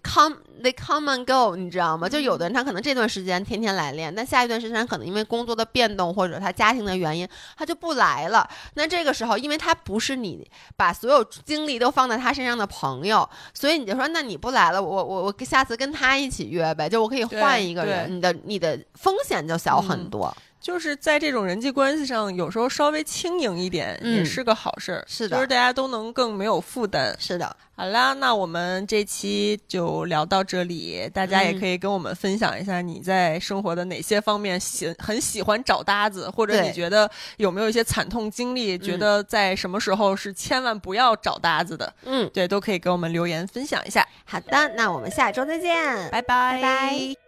[0.03, 2.07] Come they come and go，你知道吗？
[2.07, 7.27] 就有的人他可能这段时间天天来练，但下一段时间可能因为工作的变动或者他家庭的原因，
[7.57, 8.47] 他就不来了。
[8.75, 20.35] 那这个时候，因为他不是你把所有精力都放在他身上的朋友，所以你就说，那你不来了，我我我下次跟他一起约呗，就我可以换一个人，你的你的风险就小很多。
[20.61, 27.15] 就是在这种人际关系上，有时候稍微轻盈一点嗯也是个好事儿、是的就是大家都能更没有负担。
[27.19, 44.07] 是的，好啦，那我们这期就聊到这里，大家也嗯可以跟我们分享一下你在生活的哪些方面喜很喜欢找搭子，或者你觉得有没有一些惨痛经历，觉嗯得在什么时候是千万不要找搭子的，嗯，对，都可以给我们留言分享一下。
[44.25, 47.20] 好的，那我们下周再见，拜拜拜拜